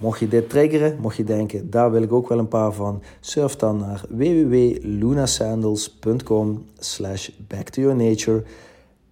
mocht 0.00 0.18
je 0.18 0.28
dit 0.28 0.50
triggeren, 0.50 0.98
mocht 1.00 1.16
je 1.16 1.24
denken, 1.24 1.70
daar 1.70 1.90
wil 1.90 2.02
ik 2.02 2.12
ook 2.12 2.28
wel 2.28 2.38
een 2.38 2.48
paar 2.48 2.72
van, 2.72 3.02
surf 3.20 3.56
dan 3.56 3.78
naar 3.78 4.02
www.lunasandals.com 4.08 6.64
slash 6.78 7.28
back 7.48 7.68
to 7.68 7.80
your 7.82 7.96
nature. 7.96 8.42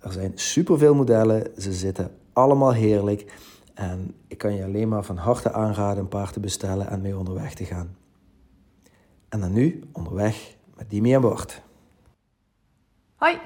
Er 0.01 0.13
zijn 0.13 0.33
superveel 0.35 0.95
modellen, 0.95 1.47
ze 1.59 1.73
zitten 1.73 2.11
allemaal 2.33 2.73
heerlijk 2.73 3.33
en 3.75 4.15
ik 4.29 4.39
kan 4.39 4.55
je 4.55 4.65
alleen 4.65 4.89
maar 4.89 5.05
van 5.05 5.17
harte 5.17 5.53
aanraden 5.53 5.99
een 6.03 6.09
paar 6.09 6.31
te 6.33 6.41
bestellen 6.41 6.89
en 6.91 7.01
mee 7.01 7.19
onderweg 7.19 7.55
te 7.55 7.65
gaan. 7.65 7.97
En 9.29 9.41
dan 9.41 9.53
nu 9.53 9.83
onderweg 9.93 10.55
met 10.77 10.91
Dimi 10.91 11.15
en 11.15 11.21
Bart. 11.21 11.63
Hoi. 13.17 13.39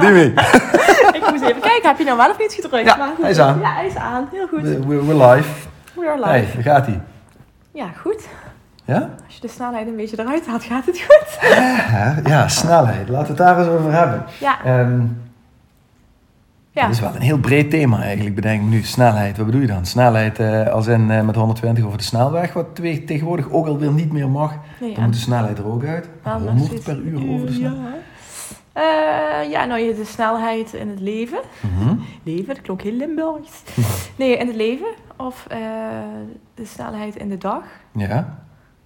Dimi! 0.00 0.24
ik 1.18 1.26
moest 1.30 1.42
even 1.42 1.60
kijken, 1.60 1.88
heb 1.88 1.98
je 1.98 2.04
nou 2.04 2.16
wel 2.16 2.30
of 2.30 2.38
niet 2.38 2.52
gedrukt? 2.52 2.84
Ja, 2.86 2.96
Maar 2.96 3.08
goed. 3.14 3.22
hij 3.22 3.30
is 3.30 3.38
aan. 3.38 3.60
Ja, 3.60 3.74
hij 3.74 3.86
is 3.86 3.94
aan. 3.96 4.28
Heel 4.30 4.46
goed. 4.48 4.62
We- 4.62 4.86
we- 4.86 5.04
We're 5.04 5.26
live. 5.26 5.68
We 6.00 6.06
are 6.08 6.16
live. 6.18 6.28
Hey, 6.28 6.48
daar 6.54 6.62
gaat 6.62 6.86
hij. 6.86 7.00
Ja, 7.72 7.86
goed. 8.00 8.28
Ja? 8.84 9.10
Als 9.26 9.34
je 9.34 9.40
de 9.40 9.48
snelheid 9.48 9.86
een 9.86 9.96
beetje 9.96 10.20
eruit 10.20 10.46
haalt, 10.46 10.62
gaat 10.64 10.86
het 10.86 11.00
goed. 11.00 11.38
Ja, 11.50 12.16
ja, 12.24 12.48
snelheid. 12.48 13.08
Laten 13.08 13.36
we 13.36 13.42
het 13.42 13.54
daar 13.54 13.58
eens 13.58 13.68
over 13.78 13.92
hebben. 13.92 14.24
Ja. 14.40 14.64
Ehm 14.64 15.00
Ja. 16.72 16.82
Dat 16.82 16.90
is 16.94 17.00
wel 17.00 17.14
een 17.14 17.20
heel 17.20 17.38
breed 17.38 17.70
thema 17.70 18.02
eigenlijk, 18.02 18.34
bedenk 18.34 18.62
ik 18.62 18.68
nu. 18.68 18.82
Snelheid, 18.82 19.36
wat 19.36 19.46
bedoel 19.46 19.60
je 19.60 19.66
dan? 19.66 19.86
Snelheid 19.86 20.38
eh, 20.38 20.66
als 20.66 20.86
in 20.86 21.10
eh, 21.10 21.22
met 21.22 21.34
120 21.36 21.84
over 21.84 21.98
de 21.98 22.04
snelweg, 22.04 22.52
wat 22.52 22.66
twee- 22.74 23.04
tegenwoordig 23.04 23.50
ook 23.50 23.66
alweer 23.66 23.92
niet 23.92 24.12
meer 24.12 24.28
mag. 24.28 24.54
Nee, 24.80 24.94
Dan 24.94 25.04
moet 25.04 25.12
de 25.12 25.18
snelheid 25.18 25.58
er 25.58 25.66
ook 25.66 25.84
uit. 25.84 26.08
Wel, 26.22 26.38
nog 26.38 26.42
100 26.48 26.66
steeds 26.66 26.84
per 26.84 26.96
uur 26.96 27.30
over 27.34 27.46
de 27.46 27.60
ja. 27.60 27.72
Eh, 28.80 29.50
ja, 29.50 29.64
nou, 29.64 29.80
je 29.80 29.94
de 29.94 30.04
snelheid 30.04 30.72
in 30.72 30.88
het 30.88 31.00
leven. 31.00 31.40
Mhm. 31.60 31.96
Leven, 32.22 32.46
dat 32.54 32.60
klonk 32.62 32.82
heel 32.82 32.92
Limburgs. 32.92 33.62
Nee, 34.16 34.36
in 34.36 34.46
het 34.46 34.56
leven. 34.56 34.86
Of 35.16 35.46
eh, 35.48 35.58
de 36.54 36.64
snelheid 36.64 37.16
in 37.16 37.28
de 37.28 37.38
dag. 37.38 37.64
Ja, 37.92 38.38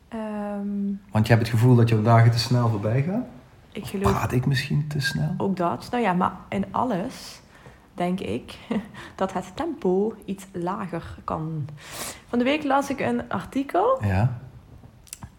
Ehm, 0.09 0.93
want 1.11 1.27
je 1.27 1.33
hebt 1.33 1.47
het 1.47 1.49
gevoel 1.59 1.75
dat 1.75 1.89
je 1.89 2.03
dagen 2.03 2.31
te 2.31 2.39
snel 2.39 2.69
voorbij 2.69 3.03
gaan. 3.03 3.27
ik 3.73 3.87
geloof 3.87 4.13
Praat 4.13 4.33
ik 4.33 4.47
misschien 4.47 4.87
te 4.89 5.01
snel? 5.01 5.35
ook 5.37 5.57
dat. 5.57 5.89
Nou 5.91 6.03
ja, 6.03 6.13
maar 6.13 6.33
in 6.49 6.65
alles 6.71 7.41
denk 7.95 8.21
ik 8.21 8.59
dat 9.17 9.33
het 9.33 9.53
tempo 9.55 10.15
iets 10.25 10.47
lager 10.53 11.17
kan. 11.25 11.69
Van 12.29 12.39
de 12.39 12.45
week 12.45 12.65
las 12.65 12.91
ik 12.91 13.01
een 13.01 13.29
artikel 13.29 13.99
Ja. 14.05 14.39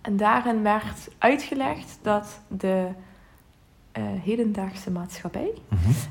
en 0.02 0.18
daarin 0.18 0.64
werd 0.64 1.08
uitgelegd 1.18 2.00
dat 2.02 2.40
de 2.48 2.88
hedendaagse 4.02 4.92
maatschappij 4.92 5.52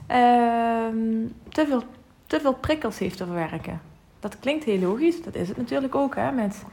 ehm, 0.06 1.26
te, 1.48 1.66
veel, 1.66 1.82
te 2.26 2.40
veel 2.40 2.54
prikkels 2.54 2.98
heeft 2.98 3.16
te 3.16 3.24
verwerken. 3.24 3.80
Dat 4.20 4.38
klinkt 4.38 4.64
heel 4.64 4.78
logisch, 4.78 5.22
dat 5.22 5.34
is 5.34 5.48
het 5.48 5.56
natuurlijk 5.56 5.94
ook, 5.94 6.14
hè, 6.16 6.30
met, 6.32 6.64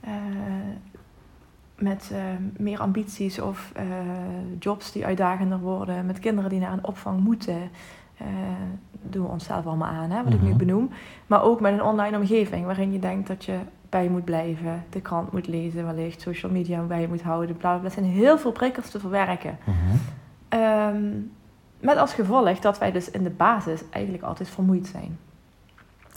eh, 0.00 0.10
met 1.78 2.10
eh, 2.12 2.20
meer 2.56 2.78
ambities 2.80 3.40
of 3.40 3.72
eh, 3.74 3.84
jobs 4.58 4.92
die 4.92 5.06
uitdagender 5.06 5.58
worden, 5.58 6.06
met 6.06 6.18
kinderen 6.18 6.50
die 6.50 6.60
naar 6.60 6.72
een 6.72 6.84
opvang 6.86 7.20
moeten. 7.20 7.70
eh, 8.16 8.26
doen 9.02 9.22
we 9.24 9.28
onszelf 9.32 9.66
allemaal 9.66 9.88
aan, 9.88 10.10
hè, 10.10 10.24
wat 10.24 10.32
ik 10.32 10.40
nu 10.42 10.48
Mhm. 10.48 10.56
benoem. 10.58 10.90
Maar 11.26 11.42
ook 11.42 11.60
met 11.60 11.72
een 11.72 11.82
online 11.82 12.16
omgeving 12.16 12.66
waarin 12.66 12.92
je 12.92 12.98
denkt 12.98 13.28
dat 13.28 13.44
je 13.44 13.58
bij 13.88 14.08
moet 14.08 14.24
blijven, 14.24 14.84
de 14.90 15.00
krant 15.00 15.32
moet 15.32 15.46
lezen, 15.46 15.84
wellicht 15.86 16.20
social 16.20 16.52
media 16.52 16.82
bij 16.82 17.00
je 17.00 17.08
moet 17.08 17.22
houden. 17.22 17.56
Bla, 17.56 17.70
bla, 17.70 17.78
bla. 17.78 17.88
Er 17.88 17.94
zijn 17.94 18.04
heel 18.04 18.38
veel 18.38 18.52
prikkels 18.52 18.90
te 18.90 19.00
verwerken. 19.00 19.58
Mhm. 19.64 19.96
Ehm, 20.50 21.04
met 21.80 21.96
als 21.96 22.12
gevolg 22.14 22.58
dat 22.58 22.78
wij 22.78 22.92
dus 22.92 23.10
in 23.10 23.22
de 23.22 23.30
basis 23.30 23.80
eigenlijk 23.90 24.24
altijd 24.24 24.48
vermoeid 24.48 24.86
zijn. 24.86 25.18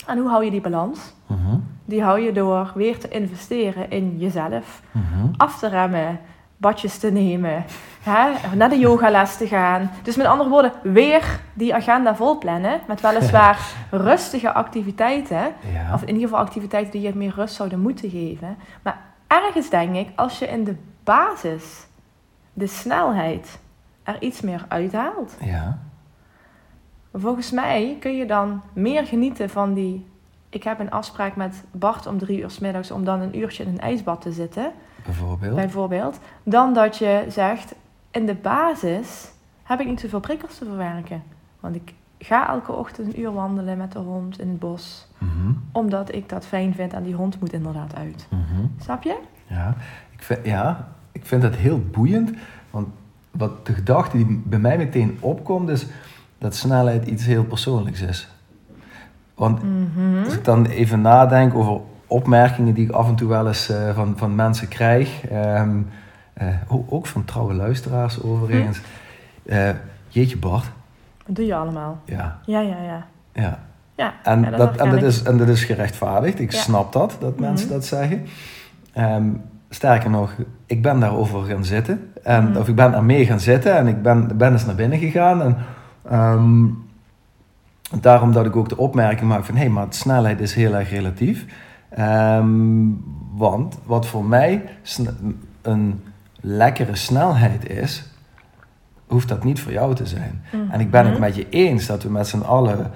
En 0.06 0.18
hoe 0.18 0.28
hou 0.28 0.44
je 0.44 0.50
die 0.50 0.60
balans? 0.60 1.14
Mhm. 1.26 1.56
Die 1.84 2.02
hou 2.02 2.20
je 2.20 2.32
door 2.32 2.72
weer 2.74 2.98
te 2.98 3.08
investeren 3.08 3.90
in 3.90 4.18
jezelf, 4.18 4.82
Mhm. 4.90 5.26
af 5.36 5.58
te 5.58 5.68
remmen, 5.68 6.20
badjes 6.56 6.98
te 6.98 7.10
nemen, 7.10 7.64
hè, 8.02 8.30
naar 8.56 8.68
de 8.68 8.78
yogales 8.78 9.36
te 9.36 9.46
gaan. 9.46 9.90
Dus 10.02 10.16
met 10.16 10.26
andere 10.26 10.50
woorden, 10.50 10.72
weer 10.82 11.40
die 11.52 11.74
agenda 11.74 12.16
vol 12.16 12.38
plannen 12.38 12.80
met 12.86 13.00
weliswaar 13.00 13.58
rustige 13.90 14.52
activiteiten. 14.52 15.52
Ja. 15.72 15.94
Of 15.94 16.00
in 16.02 16.08
ieder 16.14 16.22
geval 16.28 16.38
activiteiten 16.44 16.92
die 16.92 17.00
je 17.00 17.14
meer 17.14 17.32
rust 17.36 17.54
zouden 17.54 17.80
moeten 17.80 18.10
geven. 18.10 18.56
Maar 18.82 18.98
ergens 19.26 19.70
denk 19.70 19.94
ik, 19.96 20.08
als 20.16 20.38
je 20.38 20.46
in 20.48 20.64
de 20.64 20.76
basis 21.04 21.86
de 22.52 22.66
snelheid 22.66 23.58
er 24.04 24.22
iets 24.22 24.40
meer 24.40 24.64
uithaalt. 24.68 25.36
Ja. 25.40 25.78
Volgens 27.12 27.50
mij 27.50 27.96
kun 28.00 28.16
je 28.16 28.26
dan 28.26 28.62
meer 28.72 29.06
genieten 29.06 29.50
van 29.50 29.74
die... 29.74 30.06
Ik 30.48 30.62
heb 30.62 30.78
een 30.80 30.90
afspraak 30.90 31.36
met 31.36 31.64
Bart 31.70 32.06
om 32.06 32.18
drie 32.18 32.40
uur 32.40 32.50
's 32.50 32.58
middags 32.58 32.90
om 32.90 33.04
dan 33.04 33.20
een 33.20 33.38
uurtje 33.38 33.62
in 33.64 33.68
een 33.68 33.80
ijsbad 33.80 34.20
te 34.20 34.32
zitten, 34.32 34.72
Bijvoorbeeld. 35.04 35.54
bijvoorbeeld. 35.54 36.18
Dan 36.42 36.74
dat 36.74 36.96
je 36.96 37.24
zegt, 37.28 37.74
in 38.10 38.26
de 38.26 38.34
basis 38.34 39.30
heb 39.62 39.80
ik 39.80 39.86
niet 39.86 40.00
zoveel 40.00 40.20
prikkels 40.20 40.58
te 40.58 40.64
verwerken. 40.64 41.22
Want 41.60 41.74
ik 41.74 41.94
ga 42.18 42.48
elke 42.48 42.72
ochtend 42.72 43.14
een 43.14 43.20
uur 43.20 43.32
wandelen 43.32 43.76
met 43.78 43.92
de 43.92 43.98
hond 43.98 44.40
in 44.40 44.48
het 44.48 44.58
bos. 44.58 45.06
Mhm. 45.18 45.52
Omdat 45.72 46.14
ik 46.14 46.28
dat 46.28 46.46
fijn 46.46 46.74
vind 46.74 46.92
en 46.92 47.02
die 47.02 47.14
hond 47.14 47.40
moet 47.40 47.52
inderdaad 47.52 47.94
uit. 47.94 48.26
Mhm. 48.30 48.66
Snap 48.80 49.02
je? 49.02 49.18
Ja, 49.46 49.74
ik 50.10 50.22
vind, 50.22 50.46
ja, 50.46 50.88
ik 51.12 51.26
vind 51.26 51.42
dat 51.42 51.54
heel 51.54 51.80
boeiend. 51.90 52.30
Want 52.70 52.88
wat 53.36 53.66
de 53.66 53.72
gedachte 53.74 54.16
die 54.16 54.42
bij 54.44 54.58
mij 54.58 54.76
meteen 54.76 55.16
opkomt, 55.20 55.68
is 55.68 55.86
dat 56.38 56.54
snelheid 56.54 57.06
iets 57.06 57.24
heel 57.26 57.44
persoonlijks 57.44 58.00
is. 58.00 58.28
Want 59.34 59.62
Mhm. 59.62 60.24
als 60.24 60.34
ik 60.34 60.44
dan 60.44 60.66
even 60.66 61.00
nadenk 61.00 61.54
over 61.54 61.80
opmerkingen 62.06 62.74
die 62.74 62.84
ik 62.86 62.90
af 62.92 63.08
en 63.08 63.14
toe 63.14 63.28
wel 63.28 63.46
eens 63.46 63.68
eh, 63.68 63.94
van, 63.94 64.14
van 64.16 64.34
mensen 64.34 64.68
krijg, 64.68 65.26
ehm, 65.26 65.76
eh, 66.32 66.46
ook 66.86 67.06
van 67.06 67.24
trouwe 67.24 67.54
luisteraars 67.54 68.22
overigens. 68.22 68.80
Eh, 69.46 69.70
jeetje 70.08 70.36
Bart, 70.38 70.64
Dat 71.26 71.36
doe 71.36 71.46
je 71.46 71.54
allemaal. 71.54 71.98
ja, 72.04 72.38
Ja, 72.46 72.60
ja, 72.60 72.76
ja. 72.82 73.06
ja. 73.32 73.58
Ja, 73.96 74.14
En, 74.22 74.42
ja, 74.42 74.50
dat 74.50 74.58
dat, 74.58 74.76
en, 74.76 74.90
dat 74.90 75.02
is, 75.02 75.22
en 75.22 75.36
dat 75.36 75.48
is 75.48 75.64
gerechtvaardigd. 75.64 76.40
Ik 76.40 76.52
Ja. 76.52 76.58
snap 76.60 76.92
dat, 76.92 77.16
dat 77.20 77.38
mensen 77.40 77.66
Mhm. 77.66 77.74
dat 77.76 77.84
zeggen. 77.86 78.22
Ehm, 78.92 79.24
sterker 79.74 80.10
nog, 80.10 80.34
ik 80.66 80.82
ben 80.82 81.00
daarover 81.00 81.42
gaan 81.44 81.64
zitten. 81.64 82.10
En, 82.22 82.44
Mhm. 82.48 82.56
Of 82.56 82.68
ik 82.68 82.74
ben 82.74 82.94
er 82.94 83.04
mee 83.04 83.26
gaan 83.26 83.40
zitten 83.40 83.76
en 83.76 83.86
ik 83.86 84.02
ben, 84.02 84.36
ben 84.36 84.52
eens 84.52 84.64
naar 84.66 84.74
binnen 84.74 84.98
gegaan. 84.98 85.42
En, 85.42 85.56
ehm, 86.10 86.66
daarom 88.00 88.32
dat 88.32 88.46
ik 88.46 88.56
ook 88.56 88.68
de 88.68 88.76
opmerking 88.76 89.28
maak 89.28 89.44
van... 89.44 89.54
hé, 89.54 89.60
hey, 89.60 89.70
maar 89.70 89.86
snelheid 89.88 90.40
is 90.40 90.54
heel 90.54 90.74
erg 90.74 90.90
relatief. 90.90 91.44
Ehm, 91.88 92.88
want 93.34 93.78
wat 93.84 94.06
voor 94.06 94.24
mij 94.24 94.64
een 95.62 96.02
lekkere 96.40 96.96
snelheid 96.96 97.68
is... 97.68 98.08
hoeft 99.06 99.28
dat 99.28 99.44
niet 99.44 99.60
voor 99.60 99.72
jou 99.72 99.94
te 99.94 100.06
zijn. 100.06 100.42
En 100.70 100.80
ik 100.80 100.90
ben 100.90 101.04
het 101.04 101.12
Mhm. 101.12 101.20
met 101.20 101.34
je 101.36 101.48
eens 101.48 101.86
dat 101.86 102.02
we 102.02 102.10
met 102.10 102.26
z'n 102.28 102.40
allen 102.40 102.90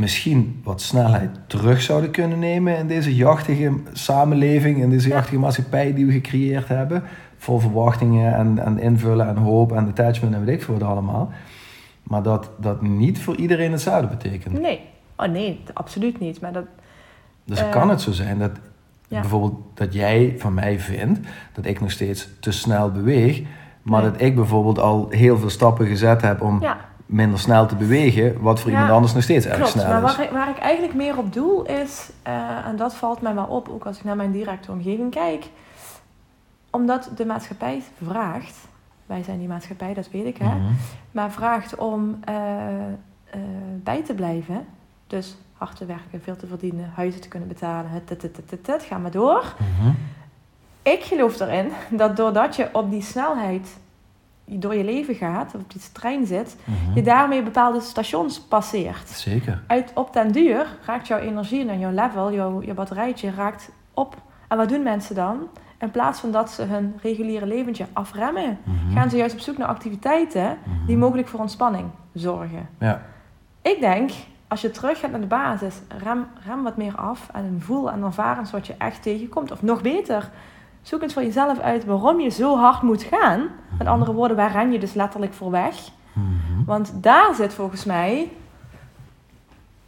misschien 0.00 0.60
wat 0.64 0.80
snelheid 0.80 1.30
terug 1.46 1.82
zouden 1.82 2.10
kunnen 2.10 2.38
nemen 2.38 2.76
in 2.78 2.86
deze 2.86 3.14
jachtige 3.14 3.72
samenleving, 3.92 4.78
in 4.78 4.90
deze 4.90 5.08
Ja. 5.08 5.14
jachtige 5.14 5.38
maatschappij 5.38 5.94
die 5.94 6.06
we 6.06 6.12
gecreëerd 6.12 6.68
hebben. 6.68 7.02
Vol 7.38 7.58
verwachtingen 7.58 8.34
en, 8.34 8.58
en 8.58 8.78
invullen 8.78 9.28
en 9.28 9.36
hoop 9.36 9.72
en 9.72 9.88
attachment 9.88 10.34
en 10.34 10.44
weet 10.44 10.54
ik 10.54 10.62
veel 10.62 10.78
wat 10.78 10.88
allemaal. 10.88 11.30
Maar 12.02 12.22
dat 12.22 12.50
dat 12.60 12.82
niet 12.82 13.20
voor 13.20 13.36
iedereen 13.36 13.72
hetzelfde 13.72 14.06
betekent. 14.06 14.60
Nee. 14.60 14.80
Oh 15.16 15.26
nee, 15.28 15.60
absoluut 15.72 16.20
niet. 16.20 16.40
Maar 16.40 16.52
dat, 16.52 16.64
Dus 17.44 17.60
Eh, 17.60 17.70
kan 17.70 17.90
het 17.90 18.00
zo 18.00 18.12
zijn 18.12 18.38
dat 18.38 18.50
ja. 19.08 19.20
bijvoorbeeld 19.20 19.54
dat 19.74 19.94
jij 19.94 20.34
van 20.38 20.54
mij 20.54 20.80
vindt 20.80 21.20
dat 21.52 21.64
ik 21.66 21.80
nog 21.80 21.90
steeds 21.90 22.28
te 22.40 22.50
snel 22.52 22.90
beweeg, 22.90 23.42
maar 23.82 24.02
Nee. 24.02 24.10
dat 24.10 24.20
ik 24.20 24.34
bijvoorbeeld 24.34 24.78
al 24.78 25.06
heel 25.10 25.38
veel 25.38 25.50
stappen 25.50 25.86
gezet 25.86 26.22
heb 26.22 26.40
om 26.42 26.60
ja, 26.62 26.78
minder 27.10 27.38
snel 27.38 27.66
te 27.66 27.74
bewegen, 27.76 28.40
wat 28.40 28.60
voor 28.60 28.70
Ja, 28.70 28.76
iemand 28.76 28.94
anders 28.94 29.12
nog 29.14 29.22
steeds 29.22 29.46
erg 29.46 29.56
klopt. 29.56 29.70
snel 29.70 29.86
Maar 29.88 29.96
is. 30.10 30.16
waar 30.16 30.24
ik, 30.24 30.30
waar 30.30 30.48
ik 30.48 30.58
eigenlijk 30.58 30.94
meer 30.94 31.18
op 31.18 31.32
doel 31.32 31.62
is, 31.66 32.10
eh, 32.22 32.66
en 32.66 32.76
dat 32.76 32.94
valt 32.94 33.20
mij 33.20 33.34
wel 33.34 33.44
op, 33.46 33.68
ook 33.68 33.84
als 33.86 33.96
ik 33.98 34.04
naar 34.04 34.16
mijn 34.16 34.32
directe 34.32 34.70
omgeving 34.72 35.10
kijk, 35.10 35.48
omdat 36.70 37.10
de 37.16 37.26
maatschappij 37.26 37.82
vraagt, 38.06 38.54
wij 39.06 39.22
zijn 39.22 39.38
die 39.38 39.48
maatschappij, 39.48 39.94
dat 39.94 40.10
weet 40.10 40.24
ik 40.26 40.36
hè, 40.36 40.44
Mhm. 40.54 40.72
maar 41.10 41.30
vraagt 41.30 41.74
om 41.74 42.18
eh, 42.24 42.34
eh, 43.30 43.40
bij 43.82 44.02
te 44.02 44.14
blijven. 44.14 44.66
Dus 45.06 45.36
hard 45.52 45.76
te 45.76 45.84
werken, 45.86 46.22
veel 46.22 46.36
te 46.36 46.46
verdienen, 46.46 46.90
huizen 46.94 47.20
te 47.20 47.28
kunnen 47.28 47.48
betalen, 47.48 47.90
het, 47.90 48.08
het, 48.08 48.22
het, 48.22 48.36
het, 48.36 48.50
het, 48.50 48.66
het, 48.66 48.82
ga 48.82 48.98
maar 48.98 49.10
door. 49.10 49.54
Mhm. 49.80 49.90
Ik 50.82 51.02
geloof 51.02 51.40
erin 51.40 51.70
dat 51.90 52.16
doordat 52.16 52.56
je 52.56 52.68
op 52.72 52.90
die 52.90 53.02
snelheid 53.02 53.76
door 54.58 54.74
je 54.74 54.84
leven 54.84 55.14
gaat, 55.14 55.54
of 55.54 55.60
op 55.60 55.72
die 55.72 55.80
trein 55.92 56.26
zit, 56.26 56.56
Mhm. 56.64 56.94
je 56.94 57.02
daarmee 57.02 57.42
bepaalde 57.42 57.80
stations 57.80 58.40
passeert. 58.40 59.08
Zeker. 59.08 59.62
Uit, 59.66 59.90
op 59.94 60.12
den 60.12 60.32
duur 60.32 60.66
raakt 60.86 61.06
jouw 61.06 61.18
energie 61.18 61.68
en 61.68 61.78
jouw 61.78 61.90
level, 61.92 62.32
jouw, 62.32 62.62
je 62.62 62.74
batterijtje 62.74 63.30
raakt 63.30 63.70
op. 63.94 64.16
En 64.48 64.56
wat 64.56 64.68
doen 64.68 64.82
mensen 64.82 65.14
dan? 65.14 65.38
In 65.78 65.90
plaats 65.90 66.20
van 66.20 66.30
dat 66.30 66.50
ze 66.50 66.62
hun 66.62 66.94
reguliere 67.02 67.46
leventje 67.46 67.86
afremmen, 67.92 68.58
Mhm. 68.64 68.94
gaan 68.96 69.10
ze 69.10 69.16
juist 69.16 69.34
op 69.34 69.40
zoek 69.40 69.56
naar 69.58 69.68
activiteiten 69.68 70.42
Mhm. 70.64 70.86
die 70.86 70.96
mogelijk 70.96 71.28
voor 71.28 71.40
ontspanning 71.40 71.88
zorgen. 72.14 72.68
Ja. 72.78 73.02
Ik 73.62 73.80
denk, 73.80 74.10
als 74.48 74.60
je 74.60 74.70
terug 74.70 75.00
gaat 75.00 75.10
naar 75.10 75.20
de 75.20 75.26
basis, 75.26 75.80
rem, 76.02 76.26
rem 76.46 76.62
wat 76.62 76.76
meer 76.76 76.96
af 76.96 77.28
en 77.32 77.56
voel 77.60 77.90
en 77.90 78.02
ervaar 78.02 78.38
eens 78.38 78.50
wat 78.50 78.66
je 78.66 78.74
echt 78.78 79.02
tegenkomt. 79.02 79.50
Of 79.50 79.62
nog 79.62 79.82
beter, 79.82 80.30
zoek 80.82 81.02
eens 81.02 81.12
voor 81.12 81.22
jezelf 81.22 81.58
uit 81.58 81.84
waarom 81.84 82.20
je 82.20 82.28
zo 82.30 82.56
hard 82.56 82.82
moet 82.82 83.02
gaan. 83.02 83.40
Met 83.80 83.88
andere 83.88 84.12
woorden, 84.12 84.36
waar 84.36 84.52
ren 84.52 84.72
je 84.72 84.78
dus 84.78 84.94
letterlijk 84.94 85.32
voor 85.34 85.50
weg? 85.50 85.74
Mhm. 86.12 86.64
Want 86.66 86.92
daar 86.94 87.34
zit 87.34 87.54
volgens 87.54 87.84
mij, 87.84 88.30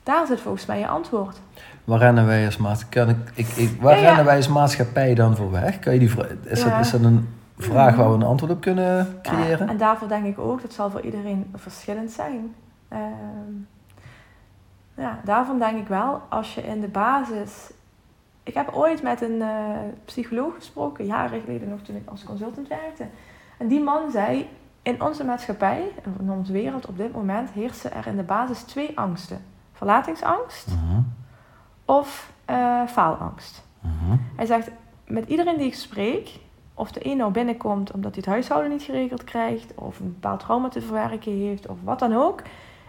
daar 0.02 0.26
zit 0.26 0.40
volgens 0.40 0.66
mij 0.66 0.78
je 0.78 0.86
antwoord. 0.88 1.40
Waar 1.84 1.98
rennen 1.98 2.26
wij 2.26 2.44
als 2.46 2.56
maatschappij? 2.56 3.16
Ik, 3.34 3.46
ik, 3.46 3.56
ik, 3.56 3.80
waar 3.80 3.94
Ja, 3.94 4.00
ja. 4.00 4.06
rennen 4.06 4.24
wij 4.24 4.36
als 4.36 4.48
maatschappij 4.48 5.14
dan 5.14 5.36
voor 5.36 5.50
weg? 5.50 5.78
Kan 5.78 5.92
je 5.92 5.98
die 5.98 6.08
is, 6.42 6.62
Ja. 6.62 6.68
dat, 6.76 6.84
is 6.84 6.90
dat 6.90 7.00
een 7.00 7.28
vraag 7.58 7.96
waar 7.96 8.08
we 8.08 8.14
een 8.14 8.22
antwoord 8.22 8.52
op 8.52 8.60
kunnen 8.60 9.18
creëren? 9.22 9.66
Ja, 9.66 9.72
en 9.72 9.76
daarvoor 9.78 10.08
denk 10.08 10.24
ik 10.26 10.38
ook, 10.38 10.62
dat 10.62 10.72
zal 10.72 10.90
voor 10.90 11.00
iedereen 11.00 11.50
verschillend 11.54 12.10
zijn. 12.10 12.54
Ehm, 12.88 13.52
ja, 14.94 15.18
daarvan 15.24 15.58
denk 15.58 15.78
ik 15.78 15.88
wel, 15.88 16.20
als 16.28 16.54
je 16.54 16.62
in 16.62 16.80
de 16.80 16.88
basis. 16.88 17.70
Ik 18.42 18.54
heb 18.54 18.70
ooit 18.74 19.02
met 19.02 19.22
een 19.22 19.42
eh, 19.42 19.48
psycholoog 20.04 20.54
gesproken, 20.54 21.04
jaren 21.06 21.40
geleden 21.40 21.68
nog 21.68 21.80
toen 21.80 21.96
ik 21.96 22.10
als 22.10 22.24
consultant 22.24 22.68
werkte. 22.68 23.04
En 23.62 23.68
die 23.68 23.80
man 23.80 24.10
zei: 24.10 24.48
In 24.82 25.02
onze 25.02 25.24
maatschappij, 25.24 25.92
in 26.18 26.30
onze 26.30 26.52
wereld 26.52 26.86
op 26.86 26.96
dit 26.96 27.12
moment, 27.12 27.50
heersen 27.50 27.92
er 27.92 28.06
in 28.06 28.16
de 28.16 28.22
basis 28.22 28.62
twee 28.62 28.98
angsten: 28.98 29.44
verlatingsangst 29.72 30.66
Mhm. 30.66 31.00
of 31.84 32.32
eh, 32.44 32.86
faalangst. 32.86 33.62
Mhm. 33.80 34.16
Hij 34.36 34.46
zegt, 34.46 34.70
met 35.06 35.28
iedereen 35.28 35.56
die 35.56 35.66
ik 35.66 35.74
spreek, 35.74 36.40
of 36.74 36.92
de 36.92 37.06
een 37.06 37.16
nou 37.16 37.32
binnenkomt 37.32 37.90
omdat 37.90 38.14
hij 38.14 38.22
het 38.24 38.32
huishouden 38.32 38.70
niet 38.70 38.82
geregeld 38.82 39.24
krijgt, 39.24 39.74
of 39.74 40.00
een 40.00 40.12
bepaald 40.12 40.40
trauma 40.40 40.68
te 40.68 40.80
verwerken 40.80 41.32
heeft, 41.32 41.66
of 41.68 41.76
wat 41.84 41.98
dan 41.98 42.14
ook. 42.14 42.42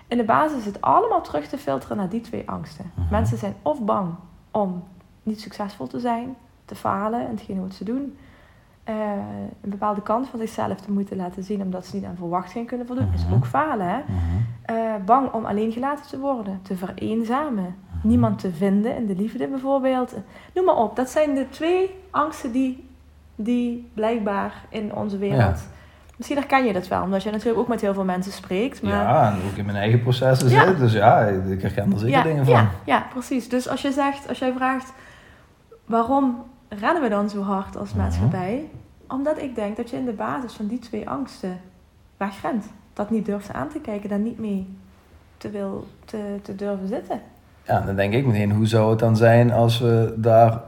In 0.08 0.18
de 0.18 0.24
basis 0.24 0.58
is 0.58 0.66
het 0.66 0.82
allemaal 0.82 1.22
terug 1.22 1.48
te 1.48 1.58
filteren 1.58 1.98
naar 1.98 2.10
die 2.10 2.22
twee 2.22 2.50
angsten. 2.50 2.92
Mhm. 2.96 3.08
Mensen 3.12 3.38
zijn 3.38 3.56
of 3.62 3.82
bang 3.82 4.16
om 4.52 4.84
niet 5.24 5.42
succesvol 5.42 5.88
te 5.88 6.00
zijn, 6.00 6.36
te 6.66 6.76
falen 6.76 7.22
in 7.22 7.30
hetgeen 7.30 7.62
wat 7.62 7.74
ze 7.74 7.84
doen. 7.84 8.18
Eh, 8.84 8.96
een 9.62 9.70
bepaalde 9.70 10.02
kant 10.02 10.28
van 10.30 10.40
zichzelf 10.40 10.82
te 10.82 10.92
moeten 10.92 11.18
laten 11.18 11.44
zien 11.44 11.62
omdat 11.62 11.86
ze 11.86 11.96
niet 11.96 12.06
aan 12.06 12.16
verwachtingen 12.18 12.68
kunnen 12.68 12.88
voldoen. 12.88 13.10
Is 13.14 13.24
Mhm. 13.26 13.34
ook 13.34 13.46
falen, 13.46 13.88
hè? 13.88 13.98
Mhm. 14.08 14.18
Eh, 14.62 14.76
bang 15.06 15.32
om 15.32 15.46
alleen 15.46 15.72
gelaten 15.72 16.08
te 16.08 16.20
worden, 16.20 16.60
te 16.62 16.76
vereenzamen, 16.76 17.76
niemand 18.04 18.40
te 18.40 18.52
vinden 18.52 18.96
in 18.98 19.06
de 19.06 19.16
liefde 19.16 19.48
bijvoorbeeld. 19.48 20.14
Noem 20.54 20.66
maar 20.66 20.76
op. 20.76 20.96
Dat 20.96 21.10
zijn 21.10 21.36
de 21.36 21.50
twee 21.50 21.96
angsten 22.12 22.52
die, 22.52 22.90
die 23.36 23.90
blijkbaar 23.94 24.54
in 24.70 24.96
onze 24.96 25.18
wereld. 25.18 25.68
Misschien 26.18 26.38
herken 26.38 26.66
je 26.66 26.74
dat 26.74 26.88
wel, 26.88 27.02
omdat 27.04 27.24
je 27.24 27.32
natuurlijk 27.32 27.60
ook 27.60 27.68
met 27.68 27.82
heel 27.82 27.94
veel 27.94 28.04
mensen 28.04 28.32
spreekt. 28.32 28.82
Maar 28.82 28.92
Ja, 28.92 29.32
en 29.32 29.38
ook 29.52 29.58
in 29.58 29.66
mijn 29.66 29.78
eigen 29.78 30.02
processen 30.02 30.50
Ja. 30.50 30.68
zit. 30.68 30.78
Dus 30.78 30.94
ja, 30.94 31.20
ik 31.26 31.62
herken 31.62 31.92
er 31.92 32.00
zeker 32.00 32.16
ja, 32.18 32.24
dingen 32.24 32.46
van. 32.46 32.54
Ja, 32.54 32.70
ja, 32.86 33.06
precies. 33.14 33.50
Dus 33.50 33.70
als 33.70 33.82
je 33.82 33.92
zegt, 33.92 34.28
als 34.30 34.40
jij 34.40 34.54
vraagt, 34.54 34.94
waarom 35.86 36.44
rennen 36.80 37.02
we 37.02 37.10
dan 37.10 37.30
zo 37.30 37.42
hard 37.42 37.78
als 37.78 37.90
Mhm. 37.90 37.98
maatschappij? 38.02 38.70
Omdat 39.08 39.38
ik 39.42 39.56
denk 39.56 39.78
dat 39.78 39.90
je 39.90 39.98
in 39.98 40.06
de 40.06 40.12
basis 40.14 40.54
van 40.54 40.68
die 40.68 40.80
twee 40.80 41.10
angsten 41.10 41.60
wegrent. 42.18 42.66
Dat 42.94 43.10
niet 43.10 43.26
durft 43.26 43.54
aan 43.54 43.70
te 43.70 43.80
kijken, 43.80 44.10
daar 44.10 44.20
niet 44.20 44.40
mee 44.40 44.68
te, 45.38 45.50
wil, 45.50 45.88
te, 46.06 46.40
te 46.42 46.56
durven 46.56 46.88
zitten. 46.88 47.22
Ja, 47.68 47.82
dan 47.82 47.96
denk 47.96 48.14
ik 48.14 48.26
meteen, 48.26 48.52
hoe 48.52 48.66
zou 48.66 48.90
het 48.90 49.00
dan 49.00 49.16
zijn 49.18 49.52
als 49.52 49.80
we 49.80 50.14
daar 50.18 50.62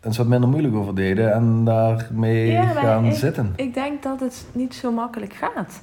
eens 0.00 0.16
wat 0.16 0.26
minder 0.26 0.48
moeilijk 0.48 0.74
over 0.74 0.94
deden 0.94 1.32
en 1.32 1.64
daarmee 1.64 2.50
Ja, 2.50 2.62
gaan 2.64 3.04
ik- 3.04 3.14
zitten? 3.14 3.52
Ik 3.56 3.74
denk 3.74 4.02
dat 4.02 4.20
het 4.20 4.46
niet 4.52 4.74
zo 4.74 4.92
makkelijk 4.92 5.32
gaat. 5.32 5.82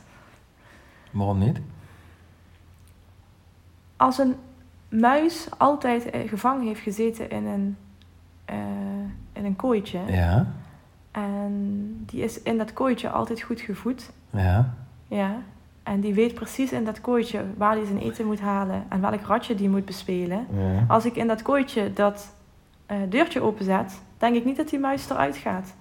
Waarom 1.12 1.38
niet? 1.40 1.60
Als 3.98 4.18
een 4.18 4.36
muis 4.90 5.48
altijd 5.58 6.10
eh, 6.10 6.30
gevangen 6.30 6.68
heeft 6.68 6.82
gezeten 6.82 7.30
in 7.30 7.46
een, 7.46 7.78
eh, 8.46 8.56
in 9.42 9.48
een 9.48 9.56
kooitje. 9.56 10.00
Ja, 10.08 10.46
En 11.12 12.04
die 12.06 12.24
is 12.24 12.42
in 12.42 12.58
dat 12.58 12.74
kooitje 12.74 13.10
altijd 13.10 13.42
goed 13.42 13.62
gevoed. 13.62 14.12
ja. 14.30 14.74
Ja. 15.08 15.36
En 15.84 16.00
die 16.00 16.14
weet 16.14 16.34
precies 16.34 16.72
in 16.72 16.86
dat 16.86 17.02
kooitje 17.02 17.40
waar 17.58 17.76
hij 17.76 17.86
zijn 17.86 17.98
eten 18.00 18.26
moet 18.26 18.40
halen 18.40 18.84
en 18.90 19.02
welk 19.02 19.22
ratje 19.26 19.56
die 19.56 19.70
moet 19.70 19.86
bespelen. 19.86 20.48
ja. 20.54 20.86
Als 20.88 21.06
ik 21.06 21.16
in 21.16 21.28
dat 21.28 21.42
kooitje 21.42 21.94
dat 21.94 22.34
eh, 22.86 22.98
deurtje 23.10 23.42
openzet, 23.42 24.02
denk 24.18 24.36
ik 24.36 24.46
niet 24.46 24.58
dat 24.58 24.70
die 24.70 24.80
muis 24.80 25.10
eruit 25.10 25.38
gaat. 25.38 25.74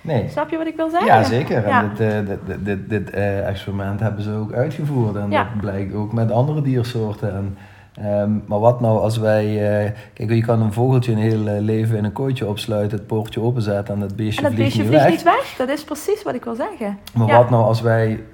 Nee. 0.00 0.28
Snap 0.28 0.50
je 0.50 0.56
wat 0.56 0.66
ik 0.66 0.76
wil 0.76 0.90
zeggen? 0.90 1.08
Ja, 1.08 1.22
zeker. 1.22 1.66
Ja. 1.68 1.82
En 1.82 1.88
dit, 1.88 2.00
eh, 2.00 2.56
dit, 2.64 2.88
dit, 2.88 3.10
eh, 3.10 3.48
experiment 3.48 4.00
hebben 4.00 4.22
ze 4.22 4.32
ook 4.32 4.52
uitgevoerd. 4.52 5.16
En 5.16 5.30
Ja. 5.30 5.42
dat 5.44 5.60
blijkt 5.60 5.94
ook 5.94 6.12
met 6.12 6.30
andere 6.30 6.62
diersoorten. 6.62 7.34
En, 7.34 7.56
ehm, 7.96 8.30
maar 8.46 8.58
wat 8.58 8.80
nou 8.80 8.98
als 9.00 9.18
wij... 9.18 9.44
eh, 9.86 9.92
kijk, 10.14 10.30
je 10.30 10.42
kan 10.44 10.60
een 10.62 10.72
vogeltje 10.72 11.12
een 11.12 11.18
heel 11.18 11.46
eh, 11.48 11.60
leven 11.60 11.96
in 11.96 12.04
een 12.04 12.12
kooitje 12.12 12.46
opsluiten, 12.46 12.98
het 12.98 13.06
poortje 13.06 13.40
openzetten 13.40 13.94
en 13.94 14.00
dat 14.00 14.16
beestje 14.16 14.36
En 14.44 14.48
dat 14.48 14.52
vliegt 14.54 14.76
beestje 14.76 14.82
niet 14.82 15.00
vliegt 15.02 15.22
weg. 15.22 15.34
niet 15.36 15.46
weg. 15.56 15.66
Dat 15.66 15.68
is 15.78 15.84
precies 15.84 16.22
wat 16.22 16.34
ik 16.34 16.44
wil 16.44 16.54
zeggen. 16.54 16.98
Maar 17.14 17.26
Ja. 17.26 17.36
wat 17.38 17.50
nou 17.50 17.64
als 17.64 17.80
wij 17.80 18.24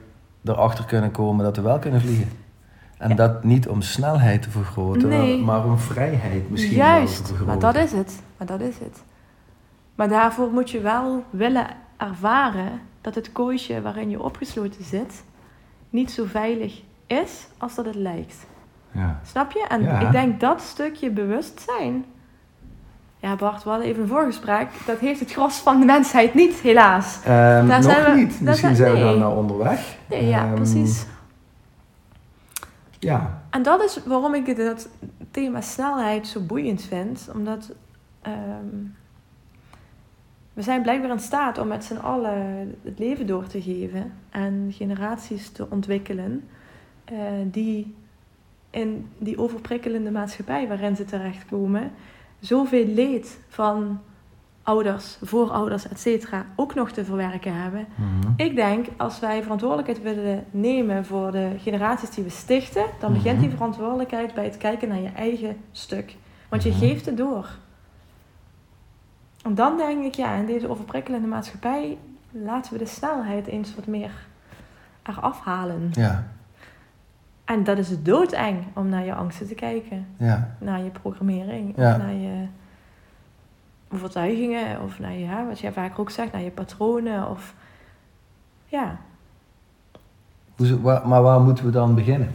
erachter 0.45 0.85
kunnen 0.85 1.11
komen 1.11 1.45
dat 1.45 1.57
we 1.57 1.63
wel 1.63 1.79
kunnen 1.79 2.01
vliegen? 2.01 2.29
En 2.99 3.09
Ja. 3.09 3.15
dat 3.15 3.45
niet 3.45 3.69
om 3.69 3.81
snelheid 3.81 4.43
te 4.43 4.51
vergroten, 4.51 5.09
Nee. 5.09 5.39
maar 5.43 5.65
om 5.65 5.79
vrijheid 5.79 6.51
misschien 6.51 6.77
wel 6.79 6.87
te 6.87 6.93
Juist, 6.93 7.17
vergroten. 7.17 7.47
maar 7.47 7.59
dat 7.59 7.75
is 7.85 7.93
het. 7.93 8.23
Maar 8.37 8.47
dat 8.47 8.61
is 8.61 8.79
het. 8.79 9.03
Maar 9.95 10.09
daarvoor 10.09 10.51
moet 10.53 10.71
je 10.71 10.81
wel 10.81 11.25
willen 11.31 11.67
ervaren 11.97 12.81
dat 13.01 13.15
het 13.15 13.33
kooitje 13.33 13.83
waarin 13.83 14.11
je 14.11 14.23
opgesloten 14.23 14.85
zit 14.85 15.25
niet 15.91 16.11
zo 16.11 16.25
veilig 16.27 16.81
is 17.07 17.47
als 17.59 17.75
dat 17.75 17.85
het 17.85 17.95
lijkt. 17.95 18.47
Ja. 18.93 19.21
Snap 19.27 19.53
je? 19.53 19.65
En 19.69 19.83
Ja. 19.83 20.01
ik 20.01 20.13
denk 20.13 20.41
dat 20.41 20.61
stukje 20.61 21.11
bewustzijn. 21.11 22.05
Ja, 23.19 23.37
Bart, 23.37 23.63
we 23.65 23.69
hadden 23.71 23.89
even 23.89 24.03
een 24.03 24.09
voorgesprek. 24.09 24.69
Dat 24.87 24.99
heeft 24.99 25.21
het 25.21 25.33
gros 25.33 25.57
van 25.59 25.81
de 25.81 25.87
mensheid 25.87 26.35
niet, 26.35 26.55
helaas. 26.55 27.17
Ehm, 27.25 27.29
Daar 27.29 27.67
nog 27.67 27.83
zijn 27.83 28.05
we- 28.15 28.21
niet. 28.21 28.33
daar 28.33 28.43
Misschien 28.49 28.77
zijn- 28.77 28.93
we 28.93 28.99
dan 28.99 29.19
nou 29.19 29.37
onderweg. 29.37 29.97
Nee, 30.09 30.27
ja, 30.27 30.45
Ehm, 30.45 30.55
precies. 30.55 31.07
Ja. 32.99 33.43
En 33.51 33.63
dat 33.63 33.83
is 33.83 34.01
waarom 34.05 34.35
ik 34.35 34.47
het 34.47 34.89
thema 35.31 35.61
snelheid 35.61 36.27
zo 36.27 36.41
boeiend 36.41 36.83
vind. 36.83 37.29
Omdat 37.35 37.73
ehm, 38.23 38.67
we 40.53 40.63
zijn 40.63 40.83
blijkbaar 40.83 41.11
in 41.11 41.19
staat 41.21 41.59
om 41.59 41.69
met 41.69 41.85
z'n 41.85 41.97
allen 41.97 42.75
het 42.85 42.99
leven 42.99 43.27
door 43.27 43.47
te 43.47 43.63
geven. 43.63 44.13
En 44.31 44.67
generaties 44.71 45.49
te 45.51 45.67
ontwikkelen 45.71 46.49
eh, 47.05 47.17
die 47.45 47.95
in 48.73 49.09
die 49.19 49.39
overprikkelende 49.39 50.11
maatschappij 50.11 50.69
waarin 50.69 50.97
ze 50.97 51.05
terechtkomen... 51.05 51.91
zoveel 52.41 52.87
leed 52.87 53.39
van 53.49 54.01
ouders, 54.63 55.19
voorouders, 55.23 55.89
et 55.89 56.01
cetera, 56.01 56.45
ook 56.57 56.75
nog 56.75 56.91
te 56.91 57.05
verwerken 57.05 57.55
hebben. 57.63 57.87
Mhm. 57.95 58.33
Ik 58.37 58.55
denk, 58.55 58.87
als 58.97 59.21
wij 59.21 59.43
verantwoordelijkheid 59.43 60.03
willen 60.03 60.45
nemen 60.51 61.05
voor 61.05 61.33
de 61.33 61.51
generaties 61.59 62.11
die 62.11 62.25
we 62.25 62.31
stichten, 62.31 62.85
dan 63.01 63.13
begint 63.13 63.35
Mhm. 63.39 63.47
die 63.47 63.57
verantwoordelijkheid 63.57 64.35
bij 64.35 64.45
het 64.45 64.57
kijken 64.57 64.89
naar 64.89 65.01
je 65.01 65.09
eigen 65.17 65.57
stuk. 65.73 66.17
Want 66.49 66.63
je 66.63 66.71
Mhm. 66.71 66.79
geeft 66.79 67.07
het 67.07 67.17
door. 67.17 67.49
En 69.45 69.55
dan 69.55 69.77
denk 69.77 70.05
ik, 70.05 70.15
ja, 70.15 70.35
in 70.35 70.47
deze 70.47 70.69
overprikkelende 70.69 71.27
maatschappij 71.29 71.99
laten 72.31 72.73
we 72.73 72.79
de 72.79 72.87
snelheid 72.87 73.47
eens 73.47 73.75
wat 73.75 73.87
meer 73.87 74.11
eraf 75.03 75.41
halen. 75.41 75.91
Ja, 75.93 76.27
En 77.53 77.65
dat 77.65 77.79
is 77.79 78.03
doodeng 78.03 78.59
om 78.75 78.89
naar 78.89 79.05
je 79.05 79.15
angsten 79.15 79.47
te 79.47 79.55
kijken. 79.55 80.07
ja, 80.17 80.49
Naar 80.59 80.83
je 80.83 80.91
programmering. 80.91 81.73
Ja. 81.77 81.91
Of 81.91 81.99
naar 81.99 82.13
je 82.13 82.47
overtuigingen. 83.93 84.81
Of 84.83 84.99
naar 84.99 85.13
je, 85.13 85.25
hè, 85.27 85.47
wat 85.47 85.59
jij 85.61 85.73
vaker 85.73 86.01
ook 86.01 86.11
zegt, 86.11 86.33
naar 86.33 86.43
je 86.43 86.51
patronen. 86.51 87.29
Of 87.29 87.55
ja, 88.67 88.97
Hoe, 90.57 90.81
waar, 90.81 91.09
maar 91.09 91.23
waar 91.23 91.41
moeten 91.41 91.65
we 91.65 91.71
dan 91.71 91.95
beginnen? 91.95 92.31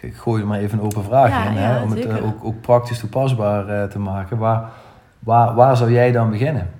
Ik 0.00 0.14
gooi 0.16 0.40
er 0.42 0.48
maar 0.48 0.58
even 0.58 0.78
een 0.78 0.84
open 0.84 1.04
vraag 1.04 1.28
Ja, 1.28 1.44
in, 1.44 1.54
ja, 1.54 1.60
hè, 1.60 1.82
om 1.82 1.90
het 1.90 1.98
zeker. 2.02 2.16
eh, 2.18 2.26
ook, 2.26 2.44
ook 2.44 2.60
praktisch 2.60 2.98
toepasbaar 2.98 3.68
eh, 3.68 3.88
te 3.88 3.98
maken. 3.98 4.38
Waar, 4.38 4.70
waar, 5.18 5.54
waar 5.54 5.76
zou 5.76 5.92
jij 5.92 6.12
dan 6.12 6.30
beginnen? 6.30 6.70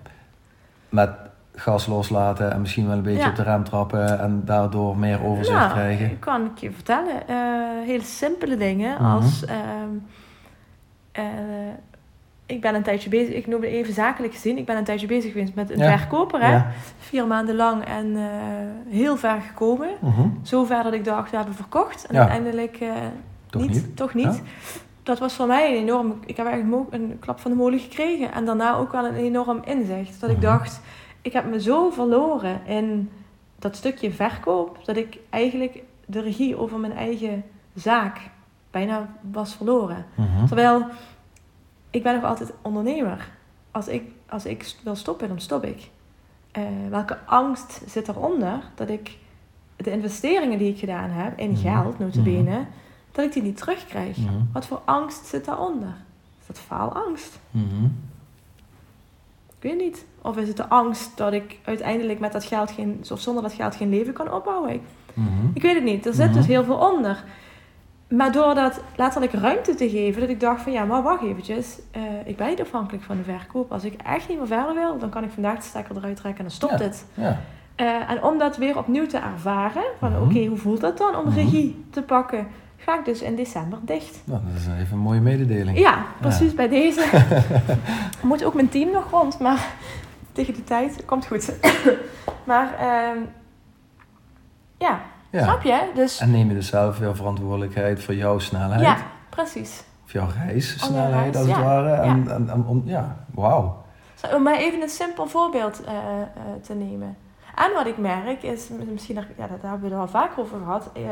Met 0.88 1.10
gas 1.54 1.86
loslaten 1.86 2.52
en 2.52 2.60
misschien 2.60 2.86
wel 2.86 2.96
een 2.96 3.02
beetje 3.02 3.20
Ja. 3.22 3.28
op 3.28 3.36
de 3.36 3.42
rem 3.42 3.64
trappen 3.64 4.18
en 4.20 4.42
daardoor 4.44 4.96
meer 4.96 5.24
overzicht 5.24 5.58
nou, 5.58 5.70
krijgen? 5.70 6.10
ik 6.10 6.20
kan 6.20 6.44
ik 6.44 6.58
je 6.58 6.70
vertellen. 6.72 7.28
eh, 7.28 7.36
hele 7.86 8.02
simpele 8.04 8.56
dingen 8.56 8.94
Mhm. 9.02 9.04
als... 9.10 9.44
ehm, 9.44 9.58
eh, 11.12 11.22
ik 12.46 12.60
ben 12.60 12.74
een 12.74 12.82
tijdje 12.82 13.08
bezig, 13.08 13.34
ik 13.34 13.46
noem 13.46 13.62
het 13.62 13.70
even 13.70 13.94
zakelijk 13.94 14.32
gezien. 14.34 14.58
Ik 14.58 14.66
ben 14.66 14.76
een 14.76 14.84
tijdje 14.84 15.06
bezig 15.06 15.32
geweest 15.32 15.54
met 15.54 15.70
een 15.70 15.78
Ja. 15.78 15.98
verkoper. 15.98 16.40
Hè? 16.40 16.50
Ja. 16.52 16.66
Vier 16.98 17.26
maanden 17.26 17.54
lang 17.54 17.84
en 17.84 18.16
eh, 18.16 18.22
heel 18.88 19.16
ver 19.16 19.40
gekomen. 19.40 19.88
Mhm. 20.00 20.28
Zover 20.42 20.82
dat 20.82 20.92
ik 20.92 21.04
dacht, 21.04 21.30
we 21.30 21.36
hebben 21.36 21.54
verkocht. 21.54 22.06
En 22.06 22.16
uiteindelijk 22.16 22.78
Toch 23.50 23.62
niet, 23.62 23.70
niet? 23.70 23.96
Toch 23.96 24.14
niet. 24.14 24.42
Dat 25.02 25.18
was 25.18 25.34
voor 25.34 25.46
mij 25.46 25.70
een 25.76 25.82
enorm... 25.82 26.14
Ik 26.26 26.36
heb 26.36 26.46
eigenlijk 26.46 26.92
een 26.92 27.16
klap 27.20 27.40
van 27.40 27.50
de 27.50 27.56
molen 27.56 27.78
gekregen. 27.78 28.32
En 28.32 28.44
daarna 28.44 28.74
ook 28.76 28.92
wel 28.92 29.04
een 29.06 29.14
enorm 29.14 29.60
inzicht. 29.64 30.20
Dat 30.20 30.30
ik 30.30 30.36
Mhm. 30.36 30.44
dacht, 30.46 30.80
ik 31.22 31.32
heb 31.32 31.44
me 31.50 31.60
zo 31.60 31.90
verloren 31.90 32.66
in 32.66 33.10
dat 33.58 33.76
stukje 33.76 34.12
verkoop... 34.12 34.78
dat 34.84 34.96
ik 34.96 35.18
eigenlijk 35.30 35.82
de 36.06 36.20
regie 36.20 36.56
over 36.56 36.78
mijn 36.78 36.92
eigen 36.92 37.44
zaak 37.74 38.20
bijna 38.70 39.08
was 39.32 39.54
verloren. 39.54 40.04
Mhm. 40.14 40.46
Terwijl, 40.46 40.86
ik 41.90 42.02
ben 42.02 42.14
nog 42.14 42.24
altijd 42.24 42.52
ondernemer. 42.62 43.28
Als 43.70 43.88
ik, 43.88 44.02
als 44.28 44.44
ik 44.44 44.74
wil 44.82 44.94
stoppen, 44.96 45.28
dan 45.28 45.40
stop 45.40 45.64
ik. 45.64 45.90
Eh, 46.50 46.62
welke 46.90 47.18
angst 47.24 47.82
zit 47.86 48.08
eronder 48.08 48.58
dat 48.74 48.88
ik 48.88 49.16
de 49.76 49.90
investeringen 49.90 50.58
die 50.58 50.72
ik 50.72 50.78
gedaan 50.78 51.10
heb 51.10 51.38
in 51.38 51.50
Mhm. 51.50 51.60
geld, 51.60 51.98
notabene, 51.98 52.66
dat 53.12 53.24
ik 53.24 53.32
die 53.32 53.42
niet 53.42 53.56
terugkrijg? 53.56 54.16
Mhm. 54.16 54.34
Wat 54.52 54.66
voor 54.66 54.80
angst 54.84 55.26
zit 55.26 55.44
daaronder? 55.44 55.94
Is 56.40 56.46
dat 56.46 56.58
faalangst? 56.58 57.38
Ik 59.62 59.70
weet 59.70 59.80
niet. 59.80 60.06
Of 60.22 60.36
is 60.36 60.48
het 60.48 60.56
de 60.56 60.68
angst 60.68 61.16
dat 61.16 61.32
ik 61.32 61.58
uiteindelijk 61.64 62.18
met 62.18 62.32
dat 62.32 62.44
geld 62.44 62.70
geen, 62.70 63.04
of 63.12 63.20
zonder 63.20 63.42
dat 63.42 63.52
geld 63.52 63.74
geen 63.76 63.88
leven 63.90 64.12
kan 64.12 64.32
opbouwen? 64.32 64.70
Ik, 64.72 64.80
Mhm. 65.14 65.28
ik 65.54 65.62
weet 65.62 65.74
het 65.74 65.84
niet. 65.84 66.06
Er 66.06 66.14
zit 66.14 66.26
Mhm. 66.26 66.34
dus 66.36 66.46
heel 66.46 66.64
veel 66.64 66.76
onder. 66.92 67.24
Maar 68.08 68.32
door 68.32 68.54
dat 68.54 68.80
letterlijk 68.96 69.32
ruimte 69.32 69.74
te 69.74 69.90
geven, 69.90 70.20
dat 70.20 70.30
ik 70.30 70.40
dacht 70.40 70.62
van 70.62 70.72
ja, 70.72 70.84
maar 70.84 71.02
wacht 71.02 71.22
eventjes. 71.22 71.78
eh, 71.90 72.02
ik 72.24 72.36
ben 72.36 72.48
niet 72.48 72.60
afhankelijk 72.60 73.04
van 73.04 73.16
de 73.16 73.22
verkoop. 73.22 73.72
Als 73.72 73.84
ik 73.84 73.94
echt 74.02 74.28
niet 74.28 74.38
meer 74.38 74.46
verder 74.46 74.74
wil, 74.74 74.98
dan 74.98 75.08
kan 75.10 75.24
ik 75.24 75.30
vandaag 75.30 75.56
de 75.56 75.62
stekker 75.62 75.96
eruit 75.96 76.16
trekken 76.16 76.44
en 76.44 76.46
dan 76.46 76.54
stopt 76.56 76.78
Ja. 76.78 76.84
het. 76.84 77.06
Ja. 77.14 77.40
Eh, 77.74 78.10
en 78.10 78.22
om 78.22 78.38
dat 78.38 78.56
weer 78.56 78.78
opnieuw 78.78 79.06
te 79.06 79.16
ervaren, 79.18 79.82
van 79.98 80.12
Mhm. 80.12 80.22
oké, 80.22 80.44
hoe 80.46 80.56
voelt 80.56 80.80
dat 80.80 80.98
dan 80.98 81.16
om 81.16 81.28
regie 81.34 81.84
te 81.90 82.02
pakken, 82.02 82.46
ga 82.86 82.98
ik 82.98 83.04
dus 83.04 83.20
in 83.22 83.36
december 83.36 83.78
dicht. 83.82 84.20
Nou, 84.24 84.40
dat 84.52 84.60
is 84.60 84.66
even 84.66 84.92
een 84.96 85.02
mooie 85.02 85.20
mededeling. 85.20 85.78
Ja, 85.78 86.04
precies 86.20 86.54
bij 86.54 86.68
deze. 86.68 87.04
Moet 88.22 88.44
ook 88.44 88.54
mijn 88.54 88.68
team 88.68 88.90
nog 88.90 89.10
rond, 89.10 89.38
maar 89.38 89.66
tegen 90.32 90.54
die 90.54 90.64
tijd 90.64 91.04
komt 91.04 91.26
goed. 91.26 91.54
maar 92.44 92.74
ehm, 92.78 93.16
ja, 94.78 95.00
Ja. 95.30 95.42
snap 95.42 95.62
je? 95.62 95.90
Dus 95.94 96.18
En 96.18 96.30
neem 96.30 96.48
je 96.48 96.54
dus 96.54 96.66
zelf 96.68 96.98
weer 96.98 97.16
verantwoordelijkheid 97.16 98.02
voor 98.02 98.14
jouw 98.14 98.38
snelheid? 98.38 98.80
ja, 98.80 98.96
precies. 99.28 99.82
Of 100.04 100.12
jouw 100.12 100.28
reissnelheid, 100.44 101.12
reis, 101.12 101.36
als 101.36 101.46
het 101.46 101.56
ja. 101.56 101.62
ware? 101.62 101.90
En, 101.92 102.24
Ja. 102.24 102.34
en, 102.34 102.48
en 102.50 102.64
om, 102.66 102.82
ja, 102.84 103.16
wauw. 103.34 103.80
Om 104.34 104.42
maar 104.42 104.56
even 104.56 104.82
een 104.82 104.88
simpel 104.88 105.26
voorbeeld 105.26 105.84
eh, 105.84 105.92
eh, 105.94 106.28
te 106.62 106.74
nemen. 106.74 107.16
En 107.54 107.72
wat 107.74 107.86
ik 107.86 107.98
merk 107.98 108.42
is, 108.42 108.68
misschien, 108.92 109.14
daar- 109.14 109.26
ja, 109.36 109.46
dat 109.46 109.58
hebben 109.62 109.80
we 109.80 109.94
het 109.94 109.98
al 110.04 110.08
vaker 110.08 110.38
over 110.42 110.58
gehad. 110.58 110.90
eh, 110.94 111.02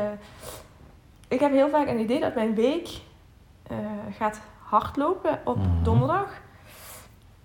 ik 1.31 1.39
heb 1.39 1.51
heel 1.51 1.69
vaak 1.69 1.87
een 1.87 1.99
idee 1.99 2.19
dat 2.19 2.35
mijn 2.35 2.55
week 2.55 2.89
eh, 3.67 3.77
gaat 4.17 4.39
hardlopen 4.63 5.39
op 5.43 5.57
Mhm. 5.57 5.83
donderdag. 5.83 6.27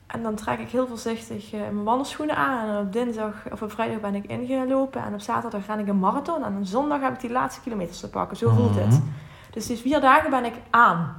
En 0.07 0.23
dan 0.23 0.35
trek 0.35 0.59
ik 0.59 0.69
heel 0.71 0.87
voorzichtig 0.87 1.53
eh, 1.53 1.61
mijn 1.61 1.85
wandelschoenen 1.85 2.37
aan. 2.37 2.69
En 2.69 2.79
op 2.87 2.93
dinsdag 2.93 3.35
of 3.53 3.63
op 3.63 3.71
vrijdag 3.73 4.01
ben 4.01 4.15
ik 4.15 4.25
ingelopen. 4.25 5.05
En 5.05 5.15
op 5.15 5.21
zaterdag 5.21 5.65
ga 5.65 5.75
ik 5.77 5.89
een 5.89 5.99
marathon. 5.99 6.45
En 6.45 6.57
op 6.57 6.65
zondag 6.65 7.01
heb 7.01 7.13
ik 7.13 7.21
die 7.21 7.31
laatste 7.31 7.61
kilometers 7.61 8.01
te 8.01 8.11
pakken. 8.11 8.37
Zo 8.37 8.51
voelt 8.51 8.75
het. 8.75 8.87
Mhm. 8.87 9.01
Dus 9.51 9.67
die 9.67 9.77
vier 9.77 10.01
dagen 10.01 10.31
ben 10.31 10.45
ik 10.45 10.55
aan. 10.71 11.19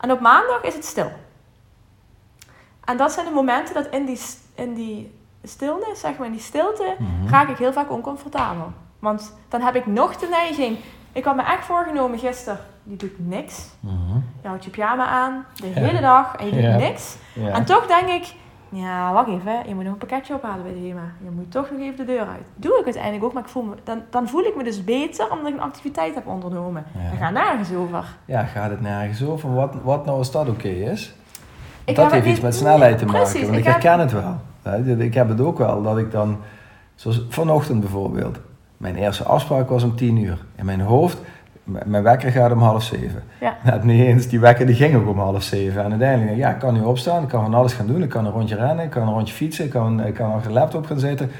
En 0.00 0.10
op 0.12 0.20
maandag 0.20 0.62
is 0.62 0.74
het 0.74 0.84
stil. 0.84 1.10
En 2.84 2.96
dat 2.96 3.12
zijn 3.12 3.26
de 3.26 3.32
momenten 3.32 3.74
dat 3.74 3.86
in 3.86 4.04
die, 4.04 4.20
in 4.54 4.74
die 4.74 5.18
stilnis, 5.42 6.00
zeg 6.00 6.16
maar 6.18 6.26
in 6.26 6.32
die 6.32 6.40
stilte, 6.40 6.96
Mhm. 6.98 7.28
raak 7.30 7.48
ik 7.48 7.56
heel 7.56 7.72
vaak 7.72 7.90
oncomfortabel. 7.90 8.72
Want 9.04 9.34
dan 9.48 9.60
heb 9.60 9.74
ik 9.74 9.86
nog 9.86 10.16
de 10.16 10.26
neiging. 10.30 10.76
Ik 11.12 11.24
had 11.24 11.36
me 11.36 11.42
echt 11.42 11.64
voorgenomen 11.64 12.18
gisteren, 12.18 12.58
die 12.82 12.96
doet 12.96 13.12
niks. 13.28 13.68
Mhm. 13.80 14.16
Je 14.42 14.48
houdt 14.48 14.64
je 14.64 14.70
pyjama 14.70 15.06
aan, 15.06 15.44
de 15.54 15.66
Ja. 15.68 15.72
hele 15.74 16.00
dag, 16.00 16.36
en 16.36 16.44
je 16.46 16.52
doet 16.52 16.60
Ja. 16.62 16.76
niks. 16.76 17.16
Ja. 17.34 17.48
En 17.48 17.64
toch 17.64 17.86
denk 17.86 18.08
ik, 18.08 18.34
ja, 18.68 19.12
wacht 19.12 19.28
even, 19.28 19.52
je 19.68 19.74
moet 19.74 19.84
nog 19.84 19.92
een 19.92 19.98
pakketje 19.98 20.34
ophalen 20.34 20.62
bij 20.62 20.72
de 20.72 20.78
HEMA. 20.78 21.12
Je 21.24 21.30
moet 21.30 21.50
toch 21.50 21.70
nog 21.70 21.80
even 21.80 21.96
de 21.96 22.04
deur 22.04 22.20
uit. 22.26 22.46
Doe 22.56 22.78
ik 22.78 22.84
uiteindelijk 22.84 23.24
ook, 23.24 23.32
maar 23.32 23.42
ik 23.42 23.48
voel 23.48 23.62
me, 23.62 23.74
dan, 23.84 24.02
dan 24.10 24.28
voel 24.28 24.42
ik 24.44 24.56
me 24.56 24.64
dus 24.64 24.84
beter 24.84 25.30
omdat 25.30 25.46
ik 25.48 25.54
een 25.54 25.60
activiteit 25.62 26.14
heb 26.14 26.26
ondernomen. 26.26 26.84
Ja. 26.94 27.08
Daar 27.10 27.18
gaat 27.18 27.32
nergens 27.32 27.72
over. 27.72 28.04
ja, 28.24 28.42
gaat 28.44 28.70
het 28.70 28.80
nergens 28.80 29.22
over? 29.24 29.54
Wat, 29.54 29.74
wat 29.82 30.04
nou 30.04 30.18
als 30.18 30.30
dat 30.32 30.48
oké 30.48 30.68
is? 30.68 31.14
Ik 31.84 31.96
dat 31.96 32.04
heb 32.04 32.14
heeft 32.22 32.26
iets 32.34 32.40
met 32.40 32.54
snelheid 32.54 32.98
te 32.98 33.04
Precies, 33.04 33.32
maken. 33.32 33.46
Want 33.46 33.58
ik, 33.58 33.64
heb- 33.64 33.72
herken 33.82 33.98
het 34.00 34.12
wel. 34.12 34.96
Ik 35.06 35.14
heb 35.14 35.28
het 35.28 35.40
ook 35.40 35.58
wel 35.58 35.82
dat 35.82 35.98
ik 35.98 36.10
dan, 36.10 36.38
zoals 36.94 37.22
vanochtend 37.28 37.80
bijvoorbeeld, 37.80 38.38
mijn 38.76 38.96
eerste 38.96 39.24
afspraak 39.24 39.68
was 39.68 39.82
om 39.82 39.96
tien 39.96 40.16
uur. 40.16 40.38
In 40.56 40.64
mijn 40.64 40.80
hoofd, 40.80 41.20
mijn 41.64 42.02
wekker 42.02 42.30
gaat 42.30 42.52
om 42.52 42.62
half 42.62 42.82
zeven. 42.82 43.22
Ja. 43.40 43.56
Net 43.64 43.84
niet 43.84 44.00
eens, 44.00 44.28
die 44.28 44.40
wekker 44.40 44.66
die 44.66 44.74
ging 44.74 44.94
ook 44.94 45.08
om 45.08 45.18
half 45.18 45.42
zeven. 45.42 45.84
En 45.84 45.90
uiteindelijk, 45.90 46.36
ja, 46.36 46.50
ik 46.50 46.58
kan 46.58 46.74
nu 46.74 46.80
opstaan, 46.80 47.22
ik 47.22 47.28
kan 47.28 47.42
van 47.42 47.54
alles 47.54 47.72
gaan 47.72 47.86
doen. 47.86 48.02
Ik 48.02 48.08
kan 48.08 48.26
een 48.26 48.32
rondje 48.32 48.56
rennen, 48.56 48.84
ik 48.84 48.90
kan 48.90 49.08
een 49.08 49.14
rondje 49.14 49.34
fietsen, 49.34 49.64
ik 49.64 49.70
kan, 49.70 50.04
ik 50.04 50.14
kan 50.14 50.32
achter 50.32 50.48
de 50.48 50.58
laptop 50.58 50.86
gaan 50.86 50.98
zitten. 50.98 51.30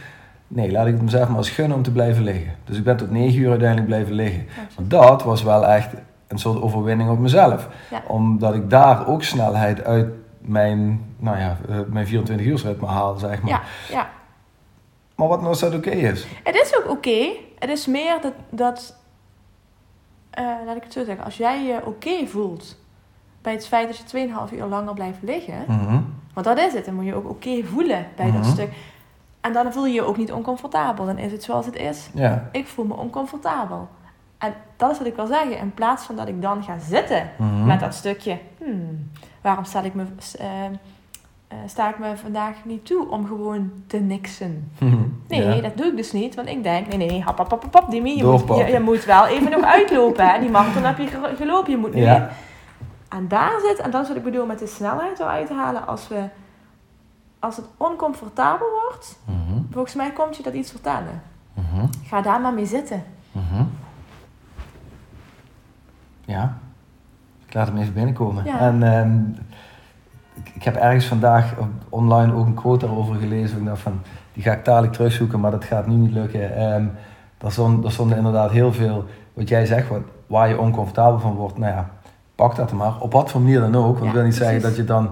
Nee, 0.48 0.72
laat 0.72 0.86
ik 0.86 0.92
het 0.92 1.02
mezelf 1.02 1.28
maar 1.28 1.36
eens 1.36 1.50
gunnen 1.50 1.76
om 1.76 1.82
te 1.82 1.92
blijven 1.92 2.22
liggen. 2.22 2.52
Dus 2.64 2.76
ik 2.76 2.84
ben 2.84 2.96
tot 2.96 3.10
negen 3.10 3.40
uur 3.40 3.50
uiteindelijk 3.50 3.88
blijven 3.88 4.14
liggen. 4.14 4.46
Want 4.76 4.90
dat 4.90 5.22
was 5.22 5.42
wel 5.42 5.66
echt 5.66 5.94
een 6.28 6.38
soort 6.38 6.62
overwinning 6.62 7.10
op 7.10 7.18
mezelf. 7.18 7.68
Ja. 7.90 8.02
Omdat 8.06 8.54
ik 8.54 8.70
daar 8.70 9.06
ook 9.06 9.22
snelheid 9.22 9.84
uit 9.84 10.08
mijn, 10.38 11.00
nou 11.18 11.38
ja, 11.38 11.56
eh, 11.68 11.76
mijn 11.86 12.06
24 12.06 12.46
uur 12.46 12.60
ritme 12.64 12.86
haal, 12.86 13.16
zeg 13.16 13.42
maar. 13.42 13.50
Ja, 13.50 13.60
ja. 13.90 14.08
Maar 15.14 15.28
wat 15.28 15.38
nou 15.38 15.48
als 15.50 15.60
dat 15.60 15.74
oké 15.74 15.90
is? 15.90 16.26
Het 16.44 16.54
is 16.54 16.76
ook 16.76 16.90
oké. 16.90 17.26
Het 17.58 17.70
is 17.70 17.86
meer 17.86 18.20
dat, 18.20 18.32
dat 18.50 18.96
eh, 20.30 20.44
laat 20.66 20.76
ik 20.76 20.82
het 20.82 20.92
zo 20.92 21.04
zeggen, 21.04 21.24
als 21.24 21.36
jij 21.36 21.62
je 21.64 21.86
oké 21.86 22.26
voelt 22.26 22.76
bij 23.42 23.52
het 23.52 23.66
feit 23.66 23.86
dat 23.86 23.96
je 23.96 24.28
2,5 24.48 24.52
uur 24.58 24.64
langer 24.64 24.94
blijft 24.94 25.18
liggen, 25.22 25.64
Mhm. 25.68 26.00
want 26.34 26.46
dat 26.46 26.58
is 26.58 26.72
het, 26.72 26.84
dan 26.84 26.94
moet 26.94 27.04
je 27.04 27.14
ook 27.14 27.28
oké 27.28 27.62
voelen 27.64 28.06
bij 28.16 28.30
dat 28.30 28.40
Mhm. 28.42 28.50
stuk. 28.50 28.72
En 29.40 29.52
dan 29.52 29.72
voel 29.72 29.86
je 29.86 29.92
je 29.94 30.02
ook 30.02 30.16
niet 30.16 30.32
oncomfortabel, 30.32 31.06
dan 31.06 31.18
is 31.18 31.32
het 31.32 31.42
zoals 31.42 31.66
het 31.66 31.76
is. 31.76 32.08
Ja. 32.14 32.48
Ik 32.52 32.66
voel 32.66 32.84
me 32.84 32.94
oncomfortabel. 32.94 33.88
En 34.38 34.54
dat 34.76 34.90
is 34.90 34.98
wat 34.98 35.06
ik 35.06 35.16
wil 35.16 35.26
zeggen. 35.26 35.58
In 35.58 35.74
plaats 35.74 36.04
van 36.04 36.16
dat 36.16 36.28
ik 36.28 36.42
dan 36.42 36.62
ga 36.62 36.78
zitten 36.78 37.30
Mhm. 37.38 37.66
met 37.66 37.80
dat 37.80 37.94
stukje, 37.94 38.38
hmm, 38.58 39.10
waarom 39.40 39.64
sta 39.64 39.82
ik, 39.82 39.94
me, 39.94 40.04
eh, 40.38 40.46
eh, 41.62 41.68
sta 41.68 41.88
ik 41.90 41.98
me 41.98 42.16
vandaag 42.16 42.54
niet 42.64 42.86
toe 42.86 43.08
om 43.10 43.26
gewoon 43.26 43.70
te 43.86 43.96
niksen? 43.98 44.70
Nee, 45.28 45.42
Ja. 45.46 45.60
dat 45.60 45.76
doe 45.76 45.86
ik 45.86 45.96
dus 45.96 46.12
niet. 46.12 46.34
Want 46.34 46.48
ik 46.48 46.62
denk, 46.62 46.86
nee, 46.86 46.96
nee, 47.08 47.22
hap, 47.22 47.38
hap, 47.38 47.50
hap, 47.50 47.62
hap, 47.62 47.74
hap, 47.74 47.90
Dimi, 47.90 48.16
je 48.16 48.24
moet, 48.24 48.48
je, 48.56 48.64
je 48.72 48.80
moet 48.80 49.04
wel 49.04 49.26
even 49.26 49.50
nog 49.50 49.62
uitlopen. 49.64 50.26
Hè. 50.28 50.40
Die 50.40 50.50
marathon 50.50 50.82
heb 50.84 50.98
je 50.98 51.06
ge- 51.06 51.34
gelopen, 51.36 51.70
je 51.70 51.76
moet 51.76 51.94
nu 51.94 52.00
Ja. 52.00 52.30
En 53.08 53.28
daar 53.28 53.52
zit, 53.60 53.78
en 53.78 53.90
dat 53.90 54.02
is 54.02 54.08
wat 54.08 54.16
ik 54.16 54.22
bedoel 54.24 54.46
met 54.46 54.58
de 54.58 54.66
snelheid 54.66 55.18
eruit 55.20 55.48
halen. 55.48 55.86
Als, 55.86 56.08
we, 56.08 56.22
als 57.38 57.56
het 57.56 57.64
oncomfortabel 57.76 58.66
wordt, 58.88 59.18
Mhm. 59.24 59.60
volgens 59.70 59.94
mij 59.94 60.10
komt 60.12 60.36
je 60.36 60.42
dat 60.42 60.54
iets 60.54 60.70
vertellen. 60.70 61.22
Mhm. 61.54 61.86
Ga 62.06 62.20
daar 62.20 62.40
maar 62.40 62.52
mee 62.54 62.66
zitten. 62.66 63.04
Mhm. 63.32 63.64
Ja. 66.24 66.58
Ik 67.46 67.54
laat 67.54 67.66
hem 67.66 67.76
even 67.76 67.94
binnenkomen. 67.94 68.44
Ja. 68.44 68.58
En 68.58 68.82
ehm, 68.82 69.20
ik, 70.34 70.50
ik 70.54 70.62
heb 70.62 70.76
ergens 70.76 71.06
vandaag 71.06 71.54
online 71.88 72.34
ook 72.34 72.46
een 72.46 72.54
quote 72.54 72.86
daarover 72.86 73.14
gelezen. 73.14 73.58
Ik 73.58 73.64
dacht 73.64 73.80
van, 73.80 74.00
die 74.32 74.42
ga 74.42 74.52
ik 74.52 74.64
dadelijk 74.64 74.92
terugzoeken, 74.92 75.40
maar 75.40 75.50
dat 75.50 75.64
gaat 75.64 75.86
nu 75.86 75.94
niet 75.94 76.12
lukken. 76.12 76.56
Ehm 76.56 76.84
daar, 77.44 77.52
stond, 77.52 77.82
daar 77.82 77.92
stonden 77.92 78.16
inderdaad 78.16 78.50
heel 78.50 78.72
veel, 78.72 79.04
wat 79.34 79.48
jij 79.48 79.66
zegt, 79.66 79.88
wat, 79.88 80.00
waar 80.26 80.48
je 80.48 80.58
oncomfortabel 80.58 81.20
van 81.20 81.34
wordt. 81.34 81.58
Nou 81.58 81.72
ja, 81.72 81.90
pak 82.34 82.56
dat 82.56 82.72
maar. 82.72 83.00
Op 83.00 83.12
wat 83.12 83.30
voor 83.30 83.40
manier 83.40 83.60
dan 83.60 83.76
ook. 83.76 83.84
Want 83.84 84.00
Ja, 84.00 84.06
ik 84.06 84.12
wil 84.12 84.22
niet 84.22 84.34
zeggen 84.34 84.62
dat 84.62 84.76
je 84.76 84.84
dan 84.84 85.10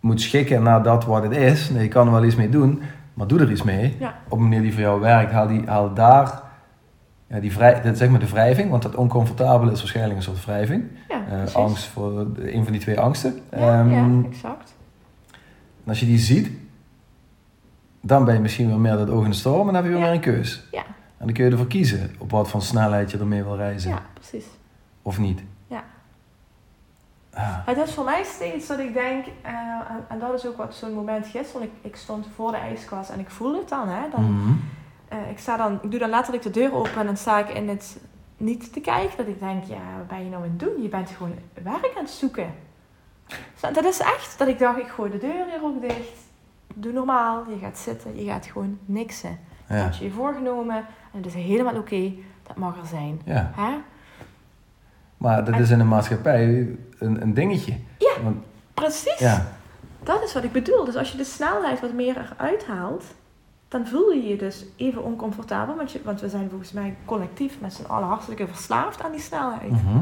moet 0.00 0.20
schikken 0.20 0.62
naar 0.62 0.82
dat 0.82 1.04
wat 1.04 1.22
het 1.22 1.32
is. 1.32 1.70
Nee, 1.70 1.82
je 1.82 1.88
kan 1.88 2.06
er 2.06 2.12
wel 2.12 2.24
iets 2.24 2.36
mee 2.36 2.48
doen, 2.48 2.82
maar 3.14 3.26
doe 3.26 3.40
er 3.40 3.50
iets 3.50 3.62
mee. 3.62 3.96
Ja. 3.98 4.14
Op 4.28 4.38
een 4.38 4.42
manier 4.42 4.60
die 4.60 4.72
voor 4.72 4.82
jou 4.82 5.00
werkt. 5.00 5.32
Haal, 5.32 5.46
die, 5.46 5.62
haal 5.66 5.94
daar 5.94 6.42
ja, 7.26 7.40
die 7.40 7.52
vrij, 7.52 7.80
dat 7.82 7.98
zeg 7.98 8.08
maar 8.08 8.20
de 8.20 8.28
wrijving, 8.28 8.70
want 8.70 8.82
dat 8.82 8.94
oncomfortabele 8.94 9.72
is 9.72 9.78
waarschijnlijk 9.78 10.16
een 10.16 10.22
soort 10.22 10.44
wrijving. 10.44 10.84
Eh, 11.28 11.54
angst 11.54 11.84
voor 11.84 12.26
een 12.36 12.62
van 12.62 12.72
die 12.72 12.80
twee 12.80 13.00
angsten. 13.00 13.40
Ja, 13.50 13.80
Ehm, 13.80 13.90
ja, 13.90 14.28
exact. 14.28 14.74
en 15.84 15.88
als 15.88 16.00
je 16.00 16.06
die 16.06 16.18
ziet, 16.18 16.50
dan 18.00 18.24
ben 18.24 18.34
je 18.34 18.40
misschien 18.40 18.68
wel 18.68 18.78
meer 18.78 18.96
dat 18.96 19.10
oog 19.10 19.24
in 19.24 19.30
de 19.30 19.36
storm 19.36 19.58
en 19.58 19.64
dan 19.64 19.74
heb 19.74 19.84
je 19.84 19.90
weer 19.90 19.98
Ja. 19.98 20.04
meer 20.04 20.14
een 20.14 20.20
keus. 20.20 20.68
Ja. 20.70 20.84
En 21.18 21.26
dan 21.28 21.32
kun 21.32 21.44
je 21.44 21.50
ervoor 21.50 21.66
kiezen 21.66 22.14
op 22.18 22.30
wat 22.30 22.48
voor 22.48 22.62
snelheid 22.62 23.10
je 23.10 23.18
ermee 23.18 23.42
wil 23.42 23.56
reizen. 23.56 23.90
Ja, 23.90 24.02
precies. 24.14 24.44
Of 25.02 25.18
niet. 25.18 25.42
Ja. 25.66 25.84
Ah, 27.34 27.56
Het 27.66 27.76
is 27.76 27.94
voor 27.94 28.04
mij 28.04 28.24
steeds 28.24 28.66
dat 28.66 28.78
ik 28.78 28.92
denk, 28.92 29.24
eh, 29.42 29.52
en, 29.52 30.04
en 30.08 30.18
dat 30.18 30.34
is 30.34 30.46
ook 30.46 30.56
wat 30.56 30.74
zo'n 30.74 30.92
moment 30.94 31.26
gisteren, 31.26 31.62
ik, 31.66 31.72
ik 31.82 31.96
stond 31.96 32.26
voor 32.34 32.50
de 32.50 32.56
ijskast 32.56 33.10
en 33.10 33.20
ik 33.20 33.30
voel 33.30 33.54
het 33.54 33.68
dan. 33.68 33.88
Hè, 33.88 34.02
dan 34.10 34.24
mhm. 34.32 34.52
eh, 35.08 35.30
ik, 35.30 35.38
sta 35.38 35.56
dan, 35.56 35.78
ik 35.82 35.90
doe 35.90 36.00
dan 36.00 36.10
letterlijk 36.10 36.42
de 36.44 36.50
deur 36.50 36.74
open 36.74 36.96
en 37.00 37.06
dan 37.06 37.16
sta 37.16 37.38
ik 37.38 37.48
in 37.48 37.68
het 37.68 37.98
niet 38.42 38.72
te 38.72 38.80
kijken. 38.80 39.16
Dat 39.16 39.26
ik 39.26 39.38
denk, 39.40 39.64
ja, 39.64 39.80
wat 39.96 40.08
ben 40.08 40.24
je 40.24 40.30
nou 40.30 40.42
aan 40.42 40.48
het 40.50 40.58
doen? 40.58 40.82
Je 40.82 40.88
bent 40.88 41.10
gewoon 41.10 41.34
werk 41.62 41.92
aan 41.96 42.02
het 42.04 42.10
zoeken. 42.10 42.54
Zo, 43.56 43.70
Dat 43.72 43.84
is 43.84 43.98
echt 44.00 44.38
dat 44.38 44.48
ik 44.48 44.58
dacht, 44.58 44.78
ik 44.78 44.86
gooi 44.88 45.10
de 45.10 45.18
deur 45.18 45.44
hier 45.50 45.60
ook 45.62 45.80
dicht. 45.80 46.18
Doe 46.74 46.92
normaal, 46.92 47.44
je 47.50 47.58
gaat 47.58 47.78
zitten, 47.78 48.16
je 48.24 48.30
gaat 48.30 48.46
gewoon 48.46 48.78
niksen. 48.84 49.38
Dat 49.66 49.76
ja. 49.76 49.82
had 49.84 49.96
je 49.96 50.04
je 50.04 50.10
voorgenomen 50.10 50.76
en 51.12 51.16
het 51.22 51.26
is 51.26 51.34
helemaal 51.34 51.76
oké, 51.76 52.12
dat 52.42 52.56
mag 52.56 52.78
er 52.80 52.86
zijn. 52.86 53.20
ja. 53.24 53.50
Hè? 53.54 53.76
Maar 55.16 55.44
dat 55.44 55.54
En- 55.54 55.60
is 55.60 55.70
in 55.70 55.78
de 55.78 55.84
maatschappij 55.84 56.44
een, 56.98 57.22
een 57.22 57.34
dingetje. 57.34 57.72
Ja. 57.98 58.22
Want, 58.22 58.36
Precies. 58.74 59.18
ja. 59.18 59.46
Dat 60.02 60.22
is 60.22 60.32
wat 60.34 60.44
ik 60.44 60.52
bedoel. 60.52 60.84
Dus 60.84 60.96
als 60.96 61.10
je 61.10 61.16
de 61.16 61.24
snelheid 61.24 61.80
wat 61.80 61.92
meer 61.92 62.16
eruit 62.38 62.66
haalt, 62.66 63.04
dan 63.72 63.86
voel 63.86 64.10
je 64.10 64.22
je 64.28 64.36
dus 64.36 64.64
even 64.76 65.04
oncomfortabel. 65.04 65.76
Want, 65.76 65.92
je, 65.92 66.00
want 66.04 66.20
we 66.20 66.28
zijn 66.28 66.48
volgens 66.48 66.72
mij 66.72 66.96
collectief 67.04 67.60
met 67.60 67.72
z'n 67.74 67.84
allen 67.84 68.08
hartstikke 68.08 68.46
verslaafd 68.46 69.02
aan 69.02 69.10
die 69.12 69.20
snelheid. 69.20 69.70
Mhm. 69.70 69.98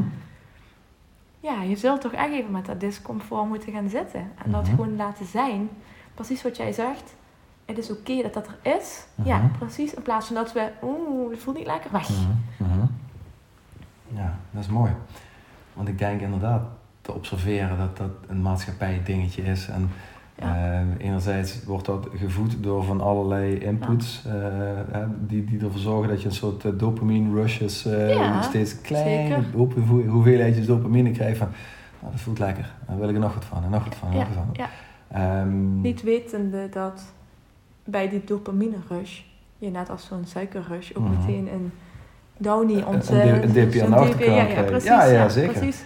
Ja, 1.39 1.61
je 1.61 1.75
zult 1.75 2.01
toch 2.01 2.11
echt 2.13 2.31
even 2.31 2.51
met 2.51 2.65
dat 2.65 2.79
discomfort 2.79 3.47
moeten 3.47 3.73
gaan 3.73 3.89
zitten. 3.89 4.31
En 4.45 4.51
dat 4.51 4.61
Mhm. 4.61 4.69
gewoon 4.71 4.95
laten 4.95 5.25
zijn. 5.25 5.69
Precies 6.13 6.43
wat 6.43 6.57
jij 6.57 6.71
zegt. 6.71 7.15
Het 7.65 7.77
is 7.77 7.91
oké 7.91 8.21
dat 8.21 8.33
dat 8.33 8.47
er 8.47 8.71
is. 8.77 9.05
Ja, 9.23 9.37
Mhm. 9.37 9.57
precies. 9.57 9.93
In 9.93 10.01
plaats 10.01 10.25
van 10.25 10.35
dat 10.35 10.51
we, 10.53 10.69
oeh, 10.83 11.31
het 11.31 11.39
voelt 11.39 11.57
niet 11.57 11.65
lekker 11.67 11.91
weg. 11.91 12.09
Ja, 14.07 14.35
dat 14.51 14.63
is 14.63 14.69
mooi. 14.69 14.91
Want 15.73 15.87
ik 15.87 15.97
denk 15.97 16.21
inderdaad 16.21 16.61
te 17.01 17.13
observeren 17.13 17.77
dat 17.77 17.97
dat 17.97 18.11
een 18.27 18.41
maatschappij 18.41 19.01
dingetje 19.03 19.41
is. 19.43 19.67
En 19.67 19.89
Ja. 20.41 20.55
eh, 20.99 21.05
enerzijds 21.07 21.63
wordt 21.65 21.85
dat 21.85 22.07
gevoed 22.15 22.55
door 22.63 22.83
van 22.83 23.01
allerlei 23.01 23.55
inputs 23.57 24.23
eh, 24.25 24.33
hè, 24.91 25.03
die, 25.27 25.43
die 25.45 25.59
ervoor 25.59 25.79
zorgen 25.79 26.09
dat 26.09 26.21
je 26.21 26.27
een 26.27 26.33
soort 26.33 26.65
eh, 26.65 26.71
dopamine 26.77 27.33
rushes, 27.41 27.85
eh, 27.85 28.09
Ja, 28.15 28.41
steeds 28.41 28.81
kleine 28.81 29.27
zeker. 29.27 29.43
hoep- 29.53 29.73
hoe- 29.87 30.05
hoeveelheidjes 30.07 30.65
dopamine 30.65 31.11
krijgt 31.11 31.37
van 31.37 31.47
nou, 31.99 32.11
dat 32.11 32.21
voelt 32.21 32.39
lekker, 32.39 32.71
daar 32.87 32.97
wil 32.99 33.09
ik 33.09 33.15
er 33.15 33.21
nog 33.21 33.33
wat 33.33 33.45
van 33.45 33.63
en 33.63 33.69
nog 33.69 33.83
wat 33.83 33.95
van 33.95 34.09
nog 34.09 34.17
wat 34.27 34.35
van. 34.35 34.47
ja. 34.53 34.69
Ehm, 35.11 35.81
Niet 35.81 36.03
wetende 36.03 36.69
dat 36.69 37.01
bij 37.83 38.09
die 38.09 38.21
dopamine 38.25 38.75
rush, 38.89 39.19
je 39.57 39.69
net 39.69 39.89
als 39.89 40.05
zo'n 40.05 40.25
suikerrush 40.25 40.91
ook 40.93 41.03
Mhm. 41.03 41.17
meteen 41.19 41.47
een 41.53 41.71
downy 42.37 42.73
Een- 42.77 42.85
ont... 42.85 43.09
een 43.09 43.21
dip- 43.33 43.43
een 43.43 43.51
dipje 43.51 43.83
aan 43.83 43.89
de 43.89 43.95
achterkant 43.95 44.25
Ja, 44.29 44.35
ja, 44.35 44.45
krijgt. 44.45 44.65
precies. 44.69 44.89
Ja, 44.89 45.03
ja, 45.05 45.29
zeker. 45.29 45.51
Precies. 45.51 45.83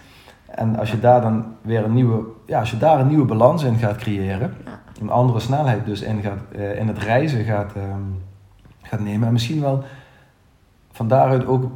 En 0.55 0.75
als 0.79 0.91
je 0.91 0.99
daar 0.99 1.21
dan 1.21 1.45
weer 1.61 1.83
een 1.83 1.93
nieuwe, 1.93 2.23
ja, 2.45 2.59
als 2.59 2.71
je 2.71 2.77
daar 2.77 2.99
een 2.99 3.07
nieuwe 3.07 3.25
balans 3.25 3.63
in 3.63 3.77
gaat 3.77 3.95
creëren, 3.97 4.53
een 5.01 5.09
andere 5.09 5.39
snelheid 5.39 5.85
dus 5.85 6.01
in, 6.01 6.21
gaat, 6.21 6.39
eh, 6.51 6.79
in 6.79 6.87
het 6.87 6.97
reizen 6.97 7.43
gaat, 7.43 7.73
ehm, 7.75 8.01
gaat 8.81 8.99
nemen 8.99 9.27
en 9.27 9.33
misschien 9.33 9.61
wel 9.61 9.83
van 10.91 11.07
daaruit 11.07 11.45
ook 11.45 11.71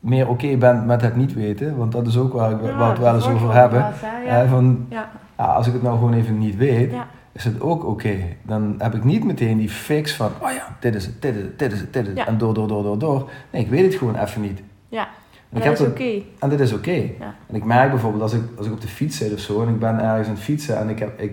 meer 0.00 0.28
oké 0.28 0.56
bent 0.56 0.86
met 0.86 1.02
het 1.02 1.16
niet 1.16 1.34
weten, 1.34 1.76
want 1.76 1.92
dat 1.92 2.06
is 2.06 2.16
ook 2.16 2.32
waar, 2.32 2.50
ik, 2.50 2.62
Ja, 2.62 2.66
waar 2.66 2.78
we 2.78 2.84
het 2.84 2.98
wel 2.98 3.14
eens 3.14 3.28
over 3.28 3.52
hebben. 3.54 3.78
Ja. 4.26 4.46
van, 4.46 4.86
Ja. 4.88 5.08
als 5.36 5.66
ik 5.66 5.72
het 5.72 5.82
nou 5.82 5.98
gewoon 5.98 6.12
even 6.14 6.38
niet 6.38 6.56
weet, 6.56 6.94
is 7.32 7.44
het 7.44 7.60
ook 7.60 7.84
oké. 7.84 8.16
Dan 8.42 8.74
heb 8.78 8.94
ik 8.94 9.04
niet 9.04 9.24
meteen 9.24 9.58
die 9.58 9.68
fix 9.68 10.14
van, 10.16 10.30
oh 10.42 10.50
ja, 10.50 10.76
dit 10.80 10.94
is 10.94 11.06
het, 11.06 11.22
dit 11.22 11.34
is 11.34 11.42
het, 11.42 11.58
dit 11.58 11.72
is 11.72 11.80
het, 11.80 11.92
dit 11.92 12.06
is 12.06 12.18
het, 12.18 12.28
en 12.28 12.38
door, 12.38 12.54
door, 12.54 12.68
door, 12.68 12.82
door, 12.82 12.98
door. 12.98 13.30
Nee, 13.50 13.62
ik 13.62 13.70
weet 13.70 13.84
het 13.84 13.94
gewoon 13.94 14.16
even 14.16 14.40
niet. 14.42 14.62
Ja. 14.88 15.08
En 15.56 15.70
dat 15.70 15.80
is 15.80 15.86
oké. 15.86 16.22
en 16.38 16.48
dit 16.48 16.60
is 16.60 16.72
oké. 16.72 16.90
Ja. 16.90 17.34
En 17.46 17.54
ik 17.54 17.64
merk 17.64 17.90
bijvoorbeeld 17.90 18.22
als 18.22 18.32
ik, 18.32 18.42
als 18.56 18.66
ik 18.66 18.72
op 18.72 18.80
de 18.80 18.88
fiets 18.88 19.16
zit 19.16 19.32
of 19.32 19.40
zo 19.40 19.62
en 19.62 19.68
ik 19.68 19.78
ben 19.78 20.00
ergens 20.00 20.28
aan 20.28 20.34
het 20.34 20.42
fietsen 20.42 20.78
en 20.78 20.88
ik 20.88 20.98
heb, 20.98 21.20
ik, 21.20 21.32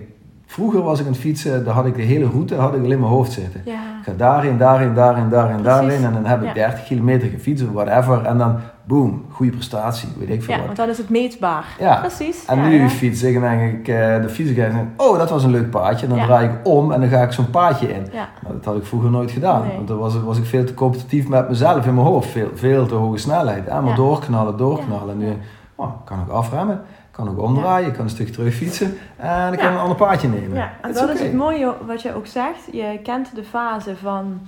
vroeger 0.54 0.82
was 0.82 1.00
ik 1.00 1.06
aan 1.06 1.12
het 1.12 1.20
fietsen, 1.20 1.64
dan 1.64 1.74
had 1.74 1.86
ik 1.86 1.94
de 1.94 2.02
hele 2.02 2.26
route 2.26 2.54
had 2.54 2.74
ik 2.74 2.82
al 2.84 2.90
in 2.90 2.98
mijn 3.00 3.12
hoofd 3.12 3.32
zitten. 3.32 3.60
Ja. 3.64 3.72
Ik 3.72 4.04
ga 4.04 4.12
daarheen, 4.16 4.56
daarheen, 4.58 4.94
daarheen, 4.94 5.28
daarheen, 5.28 5.60
Precies. 5.62 5.80
daarheen 5.80 6.04
en 6.04 6.12
dan 6.12 6.24
heb 6.24 6.40
ik 6.42 6.46
Ja. 6.46 6.52
30 6.52 6.84
kilometer 6.84 7.28
gefietst 7.28 7.64
of 7.66 7.72
whatever 7.72 8.24
en 8.24 8.38
dan 8.38 8.56
boom, 8.86 9.24
goede 9.30 9.52
prestatie, 9.52 10.08
weet 10.18 10.30
ik 10.30 10.42
veel 10.42 10.52
ja, 10.52 10.56
wat. 10.58 10.66
want 10.66 10.78
dan 10.78 10.88
is 10.88 10.98
het 10.98 11.08
meetbaar. 11.10 11.64
Ja. 11.78 11.96
Precies. 12.00 12.44
En 12.46 12.56
ja, 12.58 12.66
nu 12.68 12.88
fiets 12.88 13.22
ik 13.22 13.34
en 13.34 13.40
denk 13.40 13.72
ik, 13.72 13.88
eh, 13.88 14.22
de 14.22 14.28
fiets 14.28 14.50
ik 14.50 14.56
en 14.58 14.72
denk 14.72 14.82
ik, 14.94 15.02
oh 15.02 15.18
dat 15.18 15.30
was 15.30 15.44
een 15.44 15.50
leuk 15.50 15.70
paadje 15.70 16.06
en 16.06 16.14
dan 16.16 16.24
draai 16.26 16.46
ik 16.48 16.52
om 16.62 16.92
en 16.92 17.00
dan 17.00 17.08
ga 17.08 17.22
ik 17.22 17.32
zo'n 17.32 17.50
paadje 17.50 17.94
in. 17.94 18.02
Nou, 18.12 18.54
dat 18.54 18.64
had 18.64 18.76
ik 18.76 18.84
vroeger 18.84 19.10
nooit 19.10 19.30
gedaan, 19.30 19.62
Nee. 19.66 19.76
want 19.76 19.88
dan 19.88 19.98
was, 19.98 20.20
was 20.22 20.38
ik 20.38 20.44
veel 20.44 20.64
te 20.64 20.74
competitief 20.74 21.28
met 21.28 21.48
mezelf 21.48 21.86
in 21.86 21.94
mijn 21.94 22.06
hoofd, 22.06 22.28
veel, 22.28 22.48
veel 22.54 22.86
te 22.86 22.94
hoge 22.94 23.18
snelheid. 23.18 23.66
En 23.66 23.84
maar 23.84 23.94
doorknallen, 23.96 24.56
doorknallen. 24.56 25.10
En 25.10 25.18
nu 25.18 25.26
ik, 25.26 25.36
oh, 25.74 25.88
ik 25.88 26.04
kan 26.04 26.18
ook 26.20 26.30
afremmen, 26.30 26.74
ik 26.74 26.80
kan 27.16 27.28
ook 27.28 27.40
omdraaien, 27.40 27.88
ik 27.88 27.92
kan 27.92 28.04
een 28.04 28.10
stuk 28.10 28.28
terug 28.28 28.54
fietsen 28.54 28.98
en 29.16 29.52
ik 29.52 29.58
kan 29.58 29.72
een 29.72 29.78
ander 29.78 29.96
paadje 29.96 30.28
nemen. 30.28 30.56
Ja, 30.56 30.72
en 30.82 30.92
dat 30.92 31.08
is 31.08 31.20
het 31.20 31.32
mooie 31.32 31.74
wat 31.86 32.02
je 32.02 32.14
ook 32.14 32.26
zegt. 32.26 32.60
Je 32.72 33.00
kent 33.02 33.34
de 33.34 33.44
fase 33.44 33.96
van 33.96 34.40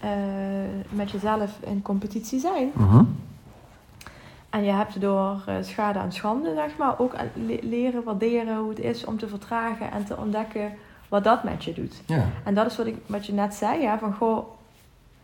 eh, 0.00 0.10
met 0.88 1.10
jezelf 1.10 1.58
in 1.60 1.82
competitie 1.82 2.40
zijn. 2.40 2.70
Mhm. 2.72 3.04
En 4.50 4.64
je 4.64 4.70
hebt 4.70 5.00
door 5.00 5.42
eh, 5.46 5.54
schade 5.60 5.98
en 5.98 6.12
schande, 6.12 6.54
zeg 6.54 6.76
maar, 6.78 6.98
ook 6.98 7.14
leren 7.60 8.04
waarderen 8.04 8.56
hoe 8.56 8.68
het 8.68 8.78
is 8.78 9.04
om 9.04 9.18
te 9.18 9.28
vertragen 9.28 9.92
en 9.92 10.04
te 10.04 10.16
ontdekken 10.16 10.72
wat 11.08 11.24
dat 11.24 11.44
met 11.44 11.64
je 11.64 11.72
doet. 11.72 12.02
Ja. 12.06 12.24
En 12.44 12.54
dat 12.54 12.66
is 12.66 12.76
wat, 12.76 12.86
ik, 12.86 12.96
wat 13.06 13.26
je 13.26 13.32
net 13.32 13.54
zei, 13.54 13.80
ja, 13.80 13.98
van 13.98 14.14
goh, 14.14 14.46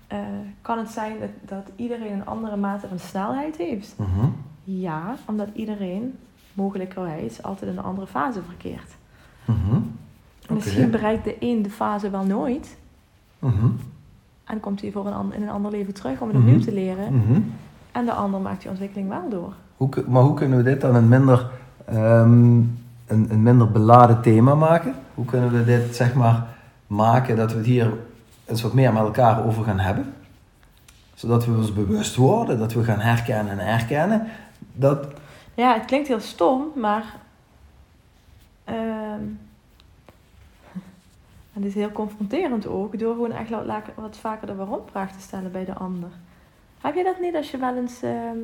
eh, 0.07 0.19
kan 0.63 0.79
het 0.79 0.91
zijn 0.91 1.21
dat, 1.21 1.31
dat 1.41 1.67
iedereen 1.77 2.13
een 2.13 2.27
andere 2.27 2.57
mate 2.57 2.89
van 2.89 2.99
snelheid 2.99 3.57
heeft? 3.57 3.95
Mhm. 3.99 4.29
Ja, 4.65 5.15
omdat 5.27 5.49
iedereen 5.53 6.19
mogelijkerwijs 6.55 7.43
altijd 7.43 7.71
in 7.71 7.77
een 7.79 7.85
andere 7.85 8.07
fase 8.07 8.41
verkeert. 8.47 8.91
Mhm. 9.45 9.81
Misschien 10.49 10.91
bereikt 10.91 11.25
de 11.25 11.37
een 11.41 11.63
de 11.63 11.71
fase 11.71 12.11
wel 12.11 12.25
nooit 12.25 12.77
Mhm. 13.39 13.67
en 14.45 14.61
komt 14.61 14.81
hij 14.81 14.91
voor 14.91 15.07
een 15.07 15.33
in 15.33 15.43
een 15.43 15.51
ander 15.51 15.71
leven 15.71 15.95
terug 15.95 16.21
om 16.21 16.29
het 16.29 16.37
Mhm. 16.37 16.47
opnieuw 16.47 16.65
te 16.65 16.73
leren. 16.73 17.15
Mhm. 17.15 17.41
En 17.93 18.05
de 18.05 18.13
ander 18.13 18.41
maakt 18.41 18.61
die 18.61 18.71
ontwikkeling 18.71 19.09
wel 19.09 19.29
door. 19.29 19.53
Hoe, 19.77 19.89
maar 20.09 20.23
hoe 20.23 20.35
kunnen 20.35 20.59
we 20.59 20.65
dit 20.65 20.81
dan 20.81 20.95
een 20.95 21.09
minder, 21.09 21.51
ehm, 21.85 22.33
een, 23.07 23.27
een 23.29 23.43
minder 23.43 23.71
beladen 23.71 24.21
thema 24.23 24.55
maken? 24.55 24.95
Hoe 25.15 25.25
kunnen 25.25 25.53
we 25.53 25.65
dit 25.65 25.97
zeg 25.97 26.15
maar 26.15 26.47
maken 26.87 27.37
dat 27.37 27.51
we 27.53 27.57
het 27.57 27.67
hier 27.67 27.93
eens 28.45 28.63
wat 28.63 28.73
meer 28.73 28.93
met 28.93 29.03
elkaar 29.03 29.45
over 29.47 29.65
gaan 29.65 29.79
hebben? 29.79 30.13
Zodat 31.15 31.47
we 31.47 31.53
ons 31.57 31.73
bewust 31.73 32.17
worden, 32.17 32.59
dat 32.59 32.73
we 32.73 32.85
gaan 32.85 32.99
herkennen 32.99 33.59
en 33.59 33.67
herkennen. 33.67 34.27
Dat, 34.73 35.07
Ja, 35.55 35.75
het 35.75 35.85
klinkt 35.85 36.09
heel 36.09 36.21
stom, 36.21 36.73
maar. 36.75 37.05
ehm 38.65 39.23
het 41.53 41.65
is 41.65 41.75
heel 41.75 41.93
confronterend 41.93 42.67
ook, 42.67 42.99
door 42.99 43.15
gewoon 43.15 43.33
echt 43.33 43.51
wat, 43.95 44.17
vaker 44.17 44.47
de 44.47 44.55
waarom-vraag 44.55 45.13
te 45.13 45.21
stellen 45.21 45.53
bij 45.53 45.65
de 45.65 45.75
ander. 45.75 46.11
Heb 46.81 46.95
je 46.95 47.05
dat 47.05 47.21
niet 47.21 47.35
als 47.37 47.51
je 47.51 47.57
wel 47.57 47.77
eens. 47.77 48.03
ehm, 48.03 48.39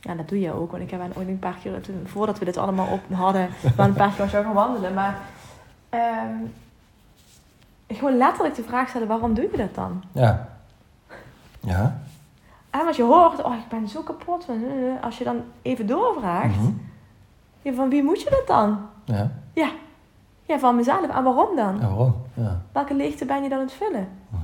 ja, 0.00 0.14
dat 0.14 0.28
doe 0.28 0.40
je 0.40 0.52
ook, 0.52 0.70
want 0.70 0.82
ik 0.82 0.90
heb 0.90 1.16
ooit 1.16 1.28
een 1.28 1.38
paar 1.38 1.58
keer, 1.62 1.80
toen, 1.80 2.02
voordat 2.06 2.38
we 2.38 2.44
dit 2.44 2.56
allemaal 2.56 2.92
op 2.92 3.00
hadden, 3.16 3.48
wel 3.76 3.86
een 3.86 3.92
paar 3.92 4.12
keer 4.12 4.28
jou 4.28 4.44
gaan 4.44 4.54
wandelen. 4.54 4.94
Maar 4.94 5.20
ehm, 5.88 6.36
gewoon 7.88 8.16
letterlijk 8.16 8.54
de 8.54 8.62
vraag 8.62 8.88
stellen: 8.88 9.08
waarom 9.08 9.34
doe 9.34 9.48
je 9.50 9.56
dat 9.56 9.74
dan? 9.74 10.02
ja. 10.12 10.48
Ja. 11.60 12.00
En 12.72 12.84
want 12.84 12.96
je 12.96 13.02
hoort, 13.02 13.42
oh, 13.42 13.54
ik 13.54 13.68
ben 13.68 13.88
zo 13.88 14.02
kapot. 14.02 14.46
Als 15.00 15.18
je 15.18 15.24
dan 15.24 15.42
even 15.62 15.86
doorvraagt, 15.86 16.56
Mhm. 16.56 16.70
ja, 17.62 17.72
van 17.72 17.88
wie 17.88 18.02
moet 18.02 18.22
je 18.22 18.30
dat 18.30 18.46
dan? 18.46 18.78
Ja. 19.04 19.30
Ja, 20.44 20.58
van 20.58 20.76
mezelf. 20.76 21.02
En 21.08 21.24
waarom 21.24 21.56
dan? 21.56 21.74
Ja, 21.80 21.86
waarom? 21.86 22.14
Ja. 22.34 22.62
Welke 22.72 22.94
leegte 22.94 23.24
ben 23.24 23.42
je 23.42 23.48
dan 23.48 23.58
aan 23.58 23.64
het 23.64 23.72
vullen? 23.74 24.08
Mhm. 24.28 24.40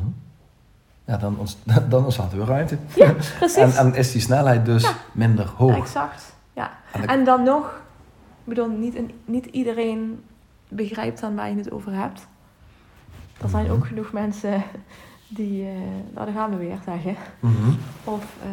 Ja, 1.04 1.16
dan, 1.16 1.38
ont- 1.38 1.58
dan 1.90 2.04
ontstaat 2.04 2.30
er 2.32 2.38
weer 2.38 2.46
ruimte. 2.46 2.78
Ja, 2.94 3.12
precies. 3.38 3.56
En, 3.56 3.72
en 3.76 3.94
is 3.94 4.12
die 4.12 4.20
snelheid 4.20 4.64
dus 4.64 4.82
Ja. 4.82 4.92
minder 5.12 5.46
hoog. 5.56 5.76
Exact. 5.76 6.36
Ja. 6.52 6.70
En 6.92 7.00
dan- 7.00 7.08
En 7.10 7.24
dan 7.24 7.42
nog, 7.42 7.66
ik 8.38 8.44
bedoel, 8.44 8.68
niet, 8.68 9.00
niet 9.24 9.46
iedereen 9.46 10.24
begrijpt 10.68 11.20
dan 11.20 11.34
waar 11.34 11.50
je 11.50 11.56
het 11.56 11.70
over 11.72 11.92
hebt. 11.92 12.26
Er 13.40 13.48
zijn 13.48 13.70
ook 13.70 13.86
genoeg 13.86 14.12
mensen 14.12 14.62
die, 15.28 15.68
eh 15.68 15.74
nou 16.14 16.26
daar 16.26 16.34
gaan 16.34 16.50
we 16.50 16.56
weer 16.56 16.78
zeggen. 16.84 17.16
Mhm. 17.40 17.70
Of 18.04 18.36
eh, 18.42 18.48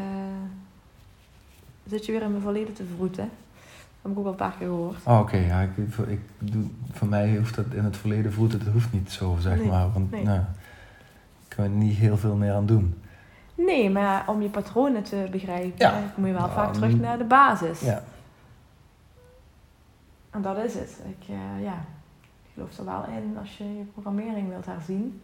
zit 1.87 2.05
je 2.05 2.11
weer 2.11 2.21
in 2.21 2.29
mijn 2.31 2.41
verleden 2.43 2.73
te 2.73 2.85
verroeten. 2.85 3.29
Dat 4.01 4.01
heb 4.01 4.11
ik 4.11 4.17
ook 4.17 4.25
al 4.25 4.31
een 4.31 4.37
paar 4.37 4.55
keer 4.57 4.67
gehoord. 4.67 4.97
Oh, 5.03 5.19
Oké, 5.19 5.37
ja, 5.37 5.61
ik, 5.61 5.69
voor- 5.89 6.07
ik 6.07 6.19
doe, 6.39 6.63
voor 6.91 7.07
mij 7.07 7.37
hoeft 7.37 7.55
dat 7.55 7.65
in 7.71 7.83
het 7.83 7.97
verleden 7.97 8.33
het, 8.33 8.51
het 8.51 8.67
hoeft 8.73 8.93
niet 8.93 9.11
zo, 9.11 9.35
zeg 9.39 9.57
Nee, 9.57 9.67
maar. 9.67 9.91
Want 9.91 10.11
nee. 10.11 10.23
nou, 10.23 10.39
ik 11.49 11.55
kan 11.55 11.63
er 11.63 11.69
niet 11.69 11.97
heel 11.97 12.17
veel 12.17 12.35
meer 12.35 12.53
aan 12.53 12.65
doen. 12.65 12.99
Nee, 13.55 13.89
maar 13.89 14.23
om 14.29 14.41
je 14.41 14.49
patronen 14.49 15.03
te 15.03 15.27
begrijpen, 15.31 15.73
Ja. 15.77 16.01
moet 16.15 16.27
je 16.27 16.33
wel 16.33 16.41
Ja, 16.47 16.49
vaak 16.53 16.73
terug 16.73 16.95
naar 16.99 17.17
de 17.17 17.23
basis. 17.23 17.79
Ja. 17.79 18.03
En 20.29 20.41
dat 20.41 20.57
is 20.57 20.73
het. 20.73 20.99
Ik, 21.19 21.27
eh, 21.29 21.63
ja, 21.63 21.73
ik 22.43 22.49
geloof 22.53 22.77
er 22.77 22.85
wel 22.85 23.05
in 23.17 23.37
als 23.39 23.57
je 23.57 23.63
je 23.63 23.83
programmering 23.93 24.49
wilt 24.49 24.65
herzien. 24.65 25.21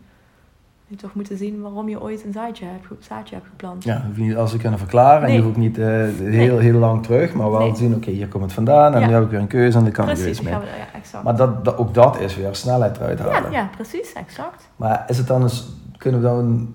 Je 0.91 0.97
toch 0.97 1.13
moeten 1.13 1.37
zien 1.37 1.61
waarom 1.61 1.89
je 1.89 2.01
ooit 2.01 2.23
een 2.25 2.31
zaadje 2.31 2.65
hebt, 2.65 3.05
zaadje 3.05 3.35
hebt 3.35 3.47
geplant. 3.47 3.83
Ja, 3.83 4.03
hoef 4.07 4.15
je 4.17 4.21
niet 4.23 4.35
alles 4.35 4.51
te 4.51 4.57
kunnen 4.57 4.79
verklaren. 4.79 5.21
En 5.21 5.27
Nee. 5.27 5.37
je 5.37 5.43
hoeft 5.43 5.57
niet 5.57 5.77
eh, 5.77 5.87
heel, 6.23 6.57
heel 6.57 6.79
lang 6.79 7.03
terug, 7.03 7.33
maar 7.33 7.51
wel 7.51 7.59
Nee. 7.59 7.71
te 7.71 7.77
zien, 7.77 7.95
oké, 7.95 8.11
hier 8.11 8.27
komt 8.27 8.43
het 8.43 8.53
vandaan. 8.53 8.93
En 8.93 8.99
Ja. 8.99 9.07
nu 9.07 9.13
heb 9.13 9.23
ik 9.23 9.29
weer 9.29 9.39
een 9.39 9.47
keuze 9.47 9.77
en 9.77 9.83
dan 9.83 9.93
kan 9.93 10.03
ik 10.09 10.15
weer 10.15 10.23
precies, 10.23 10.39
iets 10.41 10.49
mee. 10.49 10.59
we, 10.59 10.65
ja, 10.65 10.97
exact. 10.99 11.23
Maar 11.23 11.35
dat, 11.35 11.65
dat, 11.65 11.77
ook 11.77 11.93
dat 11.93 12.19
is 12.19 12.35
weer 12.35 12.55
snelheid 12.55 12.97
eruit 12.97 13.19
ja, 13.19 13.29
halen. 13.29 13.51
ja, 13.51 13.69
precies, 13.75 14.13
exact. 14.13 14.69
Maar 14.75 15.03
is 15.07 15.17
het 15.17 15.27
dan 15.27 15.41
eens, 15.41 15.69
kunnen 15.97 16.21
we 16.21 16.27
dan 16.27 16.73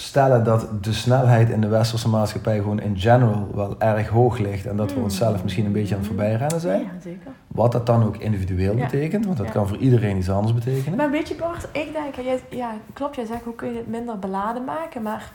stellen 0.00 0.44
dat 0.44 0.84
de 0.84 0.92
snelheid 0.92 1.48
in 1.50 1.60
de 1.60 1.68
westerse 1.68 2.08
maatschappij 2.08 2.56
gewoon 2.58 2.80
in 2.80 2.98
general 2.98 3.48
wel 3.54 3.80
erg 3.80 4.08
hoog 4.08 4.38
ligt 4.38 4.66
en 4.66 4.76
dat 4.76 4.86
we 4.88 4.94
Hmm. 4.94 5.02
onszelf 5.02 5.42
misschien 5.42 5.64
een 5.66 5.72
beetje 5.72 5.94
aan 5.94 6.00
het 6.00 6.08
voorbijrennen 6.08 6.60
zijn? 6.60 6.80
Ja, 6.82 6.90
zeker. 7.02 7.30
Wat 7.46 7.72
dat 7.72 7.86
dan 7.86 8.02
ook 8.04 8.16
individueel 8.16 8.76
Ja. 8.76 8.84
betekent, 8.84 9.24
want 9.24 9.36
dat 9.36 9.46
Ja. 9.46 9.52
kan 9.52 9.68
voor 9.68 9.76
iedereen 9.76 10.16
iets 10.16 10.30
anders 10.30 10.54
betekenen. 10.54 10.96
Maar 10.98 11.10
weet 11.10 11.28
je 11.28 11.34
Bart, 11.34 11.68
ik 11.72 11.92
denk, 11.92 12.14
jij, 12.14 12.40
ja, 12.50 12.72
klopt, 12.92 13.16
jij 13.16 13.24
zegt 13.26 13.44
hoe 13.44 13.54
kun 13.54 13.70
je 13.72 13.76
het 13.76 13.88
minder 13.88 14.18
beladen 14.18 14.64
maken, 14.64 15.02
maar 15.02 15.32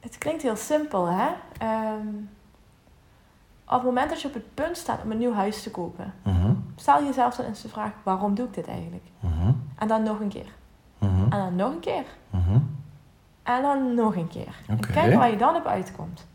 het 0.00 0.18
klinkt 0.18 0.42
heel 0.42 0.56
simpel, 0.56 1.06
hè? 1.06 1.26
Ehm, 1.58 2.06
op 3.66 3.72
het 3.78 3.82
moment 3.82 4.08
dat 4.10 4.20
je 4.22 4.28
op 4.28 4.34
het 4.34 4.54
punt 4.54 4.76
staat 4.76 5.02
om 5.04 5.10
een 5.10 5.18
nieuw 5.18 5.32
huis 5.34 5.62
te 5.62 5.70
kopen, 5.70 6.12
Mhm, 6.24 6.52
stel 6.76 7.04
jezelf 7.04 7.36
dan 7.36 7.46
eens 7.46 7.62
de 7.62 7.68
vraag, 7.68 7.90
waarom 8.02 8.34
doe 8.34 8.46
ik 8.46 8.54
dit 8.54 8.66
eigenlijk? 8.68 9.04
mhm, 9.20 9.52
En 9.78 9.88
dan 9.88 10.02
nog 10.02 10.20
een 10.20 10.28
keer. 10.28 10.52
mhm, 10.98 11.22
En 11.22 11.38
dan 11.38 11.56
nog 11.56 11.70
een 11.72 11.80
keer. 11.80 12.04
En 13.42 13.62
dan 13.62 13.94
nog 13.94 14.16
een 14.16 14.28
keer. 14.28 14.54
En 14.66 14.76
Oké. 14.76 14.92
kijk 14.92 15.14
waar 15.14 15.30
je 15.30 15.36
dan 15.36 15.54
op 15.56 15.66
uitkomt. 15.66 16.26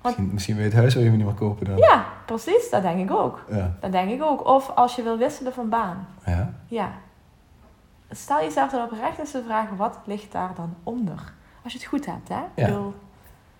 Want- 0.00 0.16
Misschien, 0.16 0.32
misschien 0.32 0.54
wil 0.54 0.64
je 0.64 0.70
het 0.70 0.78
huis 0.78 0.94
je 0.94 1.00
niet 1.00 1.24
meer 1.24 1.34
kopen 1.34 1.66
dan. 1.66 1.76
Ja, 1.76 2.04
precies, 2.26 2.70
dat 2.70 2.82
denk 2.82 3.10
ik 3.10 3.16
ook. 3.16 3.44
Ja. 3.50 3.72
Dat 3.80 3.92
denk 3.92 4.10
ik 4.10 4.22
ook. 4.22 4.44
Of 4.46 4.70
als 4.74 4.96
je 4.96 5.02
wil 5.02 5.18
wisselen 5.18 5.52
van 5.52 5.68
baan. 5.68 6.06
ja. 6.26 6.52
Ja. 6.66 6.90
Stel 8.12 8.38
jezelf 8.40 8.70
dan 8.70 8.84
oprecht 8.84 9.18
eens 9.18 9.30
de 9.30 9.42
vraag, 9.42 9.68
wat 9.76 9.98
ligt 10.04 10.32
daar 10.32 10.54
dan 10.56 10.74
onder? 10.82 11.32
Als 11.64 11.72
je 11.72 11.78
het 11.78 11.88
goed 11.88 12.06
hebt, 12.06 12.28
hè? 12.28 12.40
Ja. 12.54 12.66
bedoel- 12.66 12.94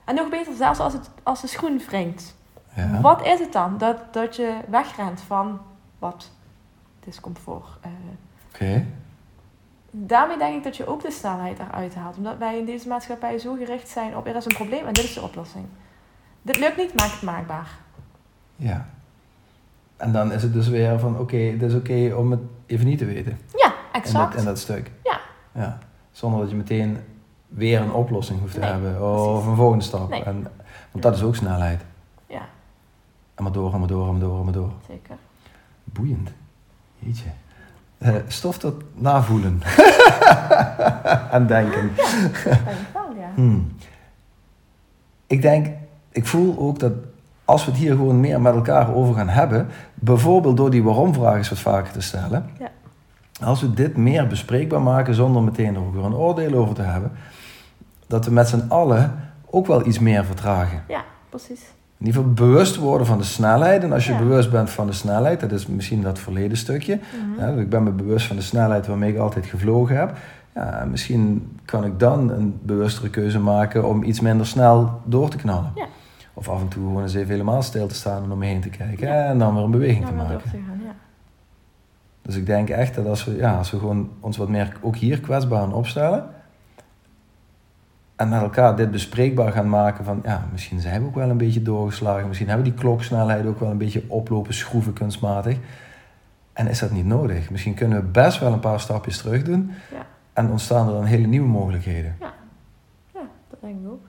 En 0.05 0.15
nog 0.15 0.29
beter, 0.29 0.55
zelfs 0.55 0.79
als, 0.79 0.93
het, 0.93 1.11
als 1.23 1.41
de 1.41 1.47
schoen 1.47 1.79
wringt. 1.87 2.37
ja. 2.75 3.01
Wat 3.01 3.27
is 3.27 3.39
het 3.39 3.53
dan 3.53 3.79
dat, 3.79 3.97
dat 4.13 4.37
je 4.37 4.57
wegrent 4.69 5.21
van 5.21 5.61
wat 5.99 6.31
discomfort? 7.01 7.69
eh 7.81 7.91
Oké. 8.55 8.87
Daarmee 9.91 10.39
denk 10.39 10.57
ik 10.57 10.63
dat 10.65 10.77
je 10.77 10.87
ook 10.87 11.03
de 11.03 11.11
snelheid 11.11 11.59
eruit 11.59 11.95
haalt. 11.95 12.17
Omdat 12.17 12.39
wij 12.39 12.59
in 12.59 12.65
deze 12.65 12.89
maatschappij 12.89 13.39
zo 13.39 13.55
gericht 13.55 13.89
zijn 13.89 14.17
op 14.17 14.27
er 14.27 14.37
is 14.37 14.45
een 14.45 14.55
probleem 14.55 14.87
en 14.87 14.93
dit 14.93 15.05
is 15.05 15.15
de 15.15 15.21
oplossing. 15.23 15.65
Dit 16.43 16.59
lukt 16.59 16.77
niet, 16.77 16.95
maak 17.01 17.11
het 17.11 17.23
maakbaar. 17.23 17.69
Ja. 18.57 18.89
En 19.97 20.13
dan 20.13 20.33
is 20.33 20.43
het 20.43 20.53
dus 20.53 20.69
weer 20.69 20.99
van, 20.99 21.19
oké, 21.19 21.37
het 21.37 21.63
is 21.63 21.75
oké 21.75 22.15
om 22.15 22.31
het 22.31 22.41
even 22.67 22.87
niet 22.87 22.99
te 22.99 23.05
weten. 23.05 23.39
Ja, 23.57 23.67
In 23.67 23.73
dat, 23.93 24.03
exact. 24.03 24.35
in 24.35 24.45
dat 24.45 24.59
stuk. 24.59 24.91
Ja. 25.05 25.21
ja. 25.55 25.79
Zonder 26.11 26.41
dat 26.41 26.51
je 26.51 26.57
meteen 26.57 26.99
weer 27.49 27.81
een 27.81 27.93
oplossing 27.93 28.41
hoeft 28.41 28.55
te 28.55 28.61
Nee, 28.61 28.71
hebben. 28.71 29.13
Of 29.13 29.47
een 29.47 29.57
volgende 29.57 29.85
stap. 29.85 30.09
Nee. 30.11 30.23
En, 30.25 30.47
want 30.91 31.03
dat 31.05 31.15
is 31.17 31.23
ook 31.23 31.37
snelheid. 31.37 31.85
Ja, 32.27 32.43
En 33.35 33.43
maar 33.43 33.53
door, 33.53 33.73
en 33.73 33.79
maar 33.79 33.89
door, 33.89 34.07
en 34.07 34.11
maar 34.13 34.21
door, 34.21 34.39
en 34.39 34.45
maar 34.45 34.53
door. 34.53 34.73
zeker. 34.89 35.17
Boeiend. 35.85 36.31
Jeetje. 36.99 37.29
Eh, 38.01 38.15
stof 38.27 38.59
tot 38.59 38.83
navoelen. 38.95 39.63
en 41.31 41.47
denken. 41.47 41.91
Wel, 42.93 43.15
ja. 43.19 43.31
Hmm. 43.35 43.73
Ik 45.27 45.43
denk, 45.43 45.67
ik 46.13 46.27
voel 46.27 46.59
ook 46.59 46.79
dat 46.79 46.93
als 47.45 47.65
we 47.65 47.71
het 47.71 47.81
hier 47.81 47.91
gewoon 47.95 48.21
meer 48.21 48.41
met 48.41 48.55
elkaar 48.55 48.95
over 48.95 49.15
gaan 49.15 49.29
hebben, 49.29 49.69
bijvoorbeeld 49.95 50.57
door 50.57 50.71
die 50.71 50.83
waarom-vraag 50.83 51.37
eens 51.37 51.49
wat 51.49 51.59
vaker 51.59 51.93
te 51.93 52.01
stellen, 52.01 52.51
Ja. 52.59 52.69
als 53.47 53.61
we 53.61 53.75
dit 53.75 53.97
meer 53.97 54.27
bespreekbaar 54.27 54.83
maken 54.83 55.15
zonder 55.15 55.43
meteen 55.43 55.75
er 55.75 55.81
ook 55.81 55.95
weer 55.95 56.05
een 56.05 56.15
oordeel 56.15 56.55
over 56.55 56.75
te 56.75 56.83
hebben, 56.83 57.13
dat 58.07 58.25
we 58.25 58.31
met 58.31 58.49
z'n 58.49 58.65
allen 58.69 59.33
ook 59.51 59.67
wel 59.67 59.87
iets 59.87 59.99
meer 59.99 60.25
vertragen. 60.25 60.83
Ja, 60.89 61.05
precies. 61.29 61.61
In 62.01 62.07
ieder 62.07 62.21
geval 62.21 62.35
bewust 62.35 62.77
worden 62.77 63.07
van 63.07 63.19
de 63.19 63.25
snelheid. 63.25 63.83
En 63.83 63.93
als 63.93 64.07
je 64.07 64.13
Ja. 64.13 64.19
bewust 64.19 64.51
bent 64.51 64.71
van 64.71 64.87
de 64.87 64.93
snelheid, 64.93 65.41
dat 65.41 65.53
is 65.53 65.67
misschien 65.67 66.03
dat 66.03 66.19
verleden 66.19 66.57
stukje. 66.57 66.99
Mhm. 67.37 67.41
Ja, 67.41 67.61
ik 67.61 67.69
ben 67.71 67.83
me 67.83 67.91
bewust 67.91 68.27
van 68.27 68.37
de 68.37 68.43
snelheid 68.43 68.87
waarmee 68.87 69.13
ik 69.13 69.19
altijd 69.19 69.47
gevlogen 69.47 69.97
heb. 69.97 70.17
Ja, 70.55 70.85
misschien 70.91 71.57
kan 71.65 71.85
ik 71.85 71.99
dan 71.99 72.31
een 72.31 72.59
bewustere 72.63 73.11
keuze 73.11 73.39
maken 73.41 73.89
om 73.89 74.03
iets 74.03 74.21
minder 74.21 74.47
snel 74.47 75.01
door 75.05 75.29
te 75.29 75.37
knallen. 75.37 75.73
Ja. 75.75 75.87
Of 76.35 76.49
af 76.49 76.61
en 76.61 76.69
toe 76.69 76.87
gewoon 76.87 77.03
eens 77.03 77.15
even 77.15 77.31
helemaal 77.31 77.63
stil 77.63 77.87
te 77.87 77.95
staan 77.95 78.23
en 78.25 78.31
om 78.31 78.39
me 78.39 78.47
heen 78.47 78.61
te 78.61 78.69
kijken. 78.69 79.25
En 79.27 79.39
dan 79.39 79.55
weer 79.55 79.65
een 79.65 79.71
beweging 79.71 80.07
te 80.07 80.13
maken. 80.13 80.39
te 80.43 80.49
gaan. 80.49 80.81
Dus 82.23 82.37
ik 82.37 82.47
denk 82.47 82.69
echt 82.71 82.95
dat 82.95 83.07
als 83.07 83.25
we, 83.25 83.37
ja, 83.37 83.57
als 83.57 83.71
we 83.71 83.79
gewoon 83.79 84.09
ons 84.21 84.37
wat 84.37 84.49
meer 84.49 84.73
ook 84.81 84.97
hier 84.97 85.21
kwetsbaar 85.21 85.61
aan 85.61 85.73
opstellen. 85.75 86.25
En 88.21 88.29
met 88.29 88.41
elkaar 88.41 88.77
dit 88.77 88.91
bespreekbaar 88.91 89.53
gaan 89.53 89.69
maken 89.69 90.05
van, 90.05 90.21
ja, 90.25 90.45
misschien 90.53 90.81
zijn 90.81 91.01
we 91.01 91.07
ook 91.07 91.15
wel 91.15 91.31
een 91.31 91.37
beetje 91.37 91.63
doorgeslagen. 91.63 92.27
Misschien 92.27 92.49
hebben 92.49 92.67
we 92.67 92.73
die 92.73 92.81
kloksnelheid 92.81 93.47
ook 93.47 93.61
wel 93.61 93.71
een 93.71 93.79
beetje 93.79 94.03
oplopen 94.07 94.55
schroeven 94.55 94.93
kunstmatig. 94.93 95.59
En 96.53 96.67
is 96.67 96.79
dat 96.79 96.91
niet 96.91 97.07
nodig? 97.07 97.51
Misschien 97.51 97.75
kunnen 97.75 97.99
we 97.99 98.05
best 98.05 98.41
wel 98.41 98.53
een 98.53 98.61
paar 98.61 98.81
stapjes 98.81 99.19
terug 99.19 99.43
doen. 99.43 99.71
Ja. 99.91 100.07
En 100.33 100.51
ontstaan 100.51 100.87
er 100.87 100.93
dan 100.93 101.05
hele 101.05 101.27
nieuwe 101.27 101.49
mogelijkheden. 101.49 102.17
Ja, 102.21 102.33
dat 103.51 103.61
denk 103.61 103.81
ik 103.81 103.91
ook. 103.91 104.05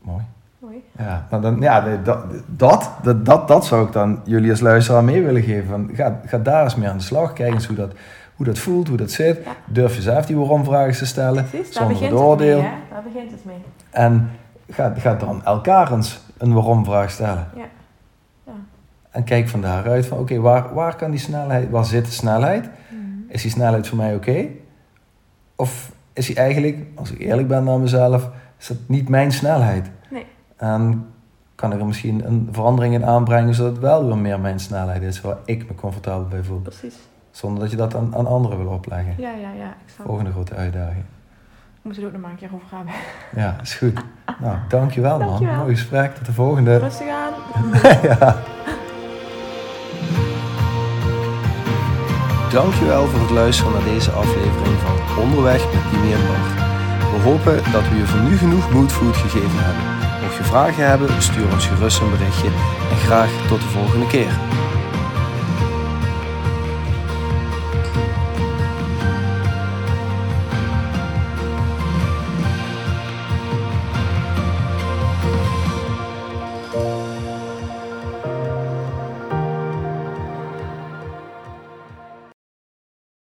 Mooi. 0.00 0.24
Mooi. 0.58 0.84
Ja, 0.98 1.26
maar 1.30 1.40
dan, 1.40 1.60
ja 1.60 1.96
dat, 1.96 2.24
dat, 2.46 2.90
dat, 3.24 3.48
dat 3.48 3.64
zou 3.64 3.86
ik 3.86 3.92
dan 3.92 4.20
jullie 4.24 4.50
als 4.50 4.60
luisteraar 4.60 5.04
mee 5.04 5.22
willen 5.22 5.42
geven. 5.42 5.68
Van, 5.68 5.90
ga, 5.92 6.20
ga 6.24 6.38
daar 6.38 6.64
eens 6.64 6.76
mee 6.76 6.88
aan 6.88 6.96
de 6.96 7.02
slag. 7.02 7.32
Kijk 7.32 7.52
eens 7.52 7.66
hoe 7.66 7.76
dat, 7.76 7.92
hoe 8.36 8.46
dat 8.46 8.58
voelt, 8.58 8.88
hoe 8.88 8.96
dat 8.96 9.10
zit. 9.10 9.44
Ja. 9.44 9.56
Durf 9.66 9.94
jezelf 9.94 10.26
die 10.26 10.36
waarom-vragen 10.36 10.94
te 10.96 11.06
stellen. 11.06 11.44
Precies, 11.44 11.72
daar 11.74 11.82
Zonder 11.82 11.92
begint 11.92 12.10
het 12.10 12.20
het 12.20 12.28
oordeel. 12.28 12.60
mee? 12.60 12.70
Daar 12.90 13.02
begint 13.02 13.30
het 13.30 13.44
mee. 13.44 13.56
En 13.90 14.30
ga, 14.70 14.94
ga 14.96 15.14
dan 15.14 15.44
elkaar 15.44 15.92
eens 15.92 16.20
een 16.38 16.52
waarom-vraag 16.52 17.10
stellen. 17.10 17.48
Ja. 17.54 17.64
Ja. 18.46 18.52
En 19.10 19.24
kijk 19.24 19.48
van 19.48 19.60
daaruit 19.60 20.06
van, 20.06 20.18
oké, 20.18 20.38
waar, 20.40 20.74
waar 20.74 20.96
kan 20.96 21.10
die 21.10 21.20
snelheid, 21.20 21.70
waar 21.70 21.84
zit 21.84 22.04
de 22.04 22.10
snelheid? 22.10 22.64
Mhm. 22.64 23.00
Is 23.28 23.42
die 23.42 23.50
snelheid 23.50 23.86
voor 23.88 23.96
mij 23.96 24.14
oké? 24.14 24.46
Of 25.56 25.92
is 26.12 26.26
die 26.26 26.36
eigenlijk, 26.36 26.78
als 26.94 27.12
ik 27.12 27.18
eerlijk 27.18 27.48
ben 27.48 27.64
naar 27.64 27.78
mezelf, 27.78 28.30
is 28.58 28.66
dat 28.66 28.76
niet 28.86 29.08
mijn 29.08 29.32
snelheid? 29.32 29.90
Nee. 30.10 30.26
En 30.56 31.06
kan 31.54 31.72
ik 31.72 31.78
er 31.80 31.86
misschien 31.86 32.26
een 32.26 32.48
verandering 32.52 32.94
in 32.94 33.04
aanbrengen, 33.04 33.54
zodat 33.54 33.72
het 33.72 33.80
wel 33.80 34.06
weer 34.06 34.16
meer 34.18 34.40
mijn 34.40 34.60
snelheid 34.60 35.02
is, 35.02 35.20
waar 35.20 35.36
ik 35.44 35.68
me 35.68 35.74
comfortabel 35.74 36.26
bij 36.28 36.42
voel. 36.42 36.60
Precies. 36.60 36.94
Zonder 37.36 37.60
dat 37.60 37.70
je 37.70 37.76
dat 37.76 37.94
aan, 37.94 38.16
aan 38.16 38.26
anderen 38.26 38.58
wil 38.58 38.72
opleggen. 38.72 39.14
Ja, 39.16 39.30
ja, 39.30 39.50
ja. 39.58 39.68
Ik 39.84 39.92
snap. 39.94 40.06
Volgende 40.06 40.30
grote 40.30 40.54
uitdaging. 40.54 41.04
We 41.72 41.80
moeten 41.82 42.02
het 42.02 42.12
ook 42.12 42.18
nog 42.18 42.22
maar 42.22 42.30
een 42.30 42.48
keer 42.48 42.50
over 42.54 42.76
hebben. 42.76 42.94
Ja, 43.36 43.56
is 43.62 43.74
goed. 43.74 44.04
Nou, 44.40 44.56
dankjewel 44.68 45.18
man. 45.18 45.28
Dankjewel. 45.28 45.56
Mooi 45.56 45.74
gesprek. 45.76 46.14
Tot 46.14 46.26
de 46.26 46.32
volgende. 46.32 46.76
Rustig 46.76 47.08
aan. 47.08 47.32
ja. 48.10 48.36
Dankjewel 52.50 53.06
voor 53.06 53.20
het 53.20 53.30
luisteren 53.30 53.72
naar 53.72 53.84
deze 53.84 54.10
aflevering 54.10 54.76
van 54.78 55.22
Onderweg 55.22 55.72
met 55.72 55.90
Dimi 55.90 56.12
en 56.12 56.26
Bart. 56.26 56.54
We 57.12 57.18
hopen 57.28 57.72
dat 57.72 57.88
we 57.88 57.96
je 57.96 58.06
voor 58.06 58.20
nu 58.20 58.36
genoeg 58.36 58.72
moodfood 58.72 59.16
gegeven 59.16 59.64
hebben. 59.64 59.84
Mocht 60.22 60.36
je 60.36 60.44
vragen 60.44 60.88
hebben, 60.88 61.22
stuur 61.22 61.52
ons 61.52 61.66
gerust 61.66 62.00
een 62.00 62.10
berichtje 62.10 62.48
en 62.90 62.96
graag 62.96 63.30
tot 63.48 63.60
de 63.60 63.68
volgende 63.68 64.06
keer. 64.06 64.32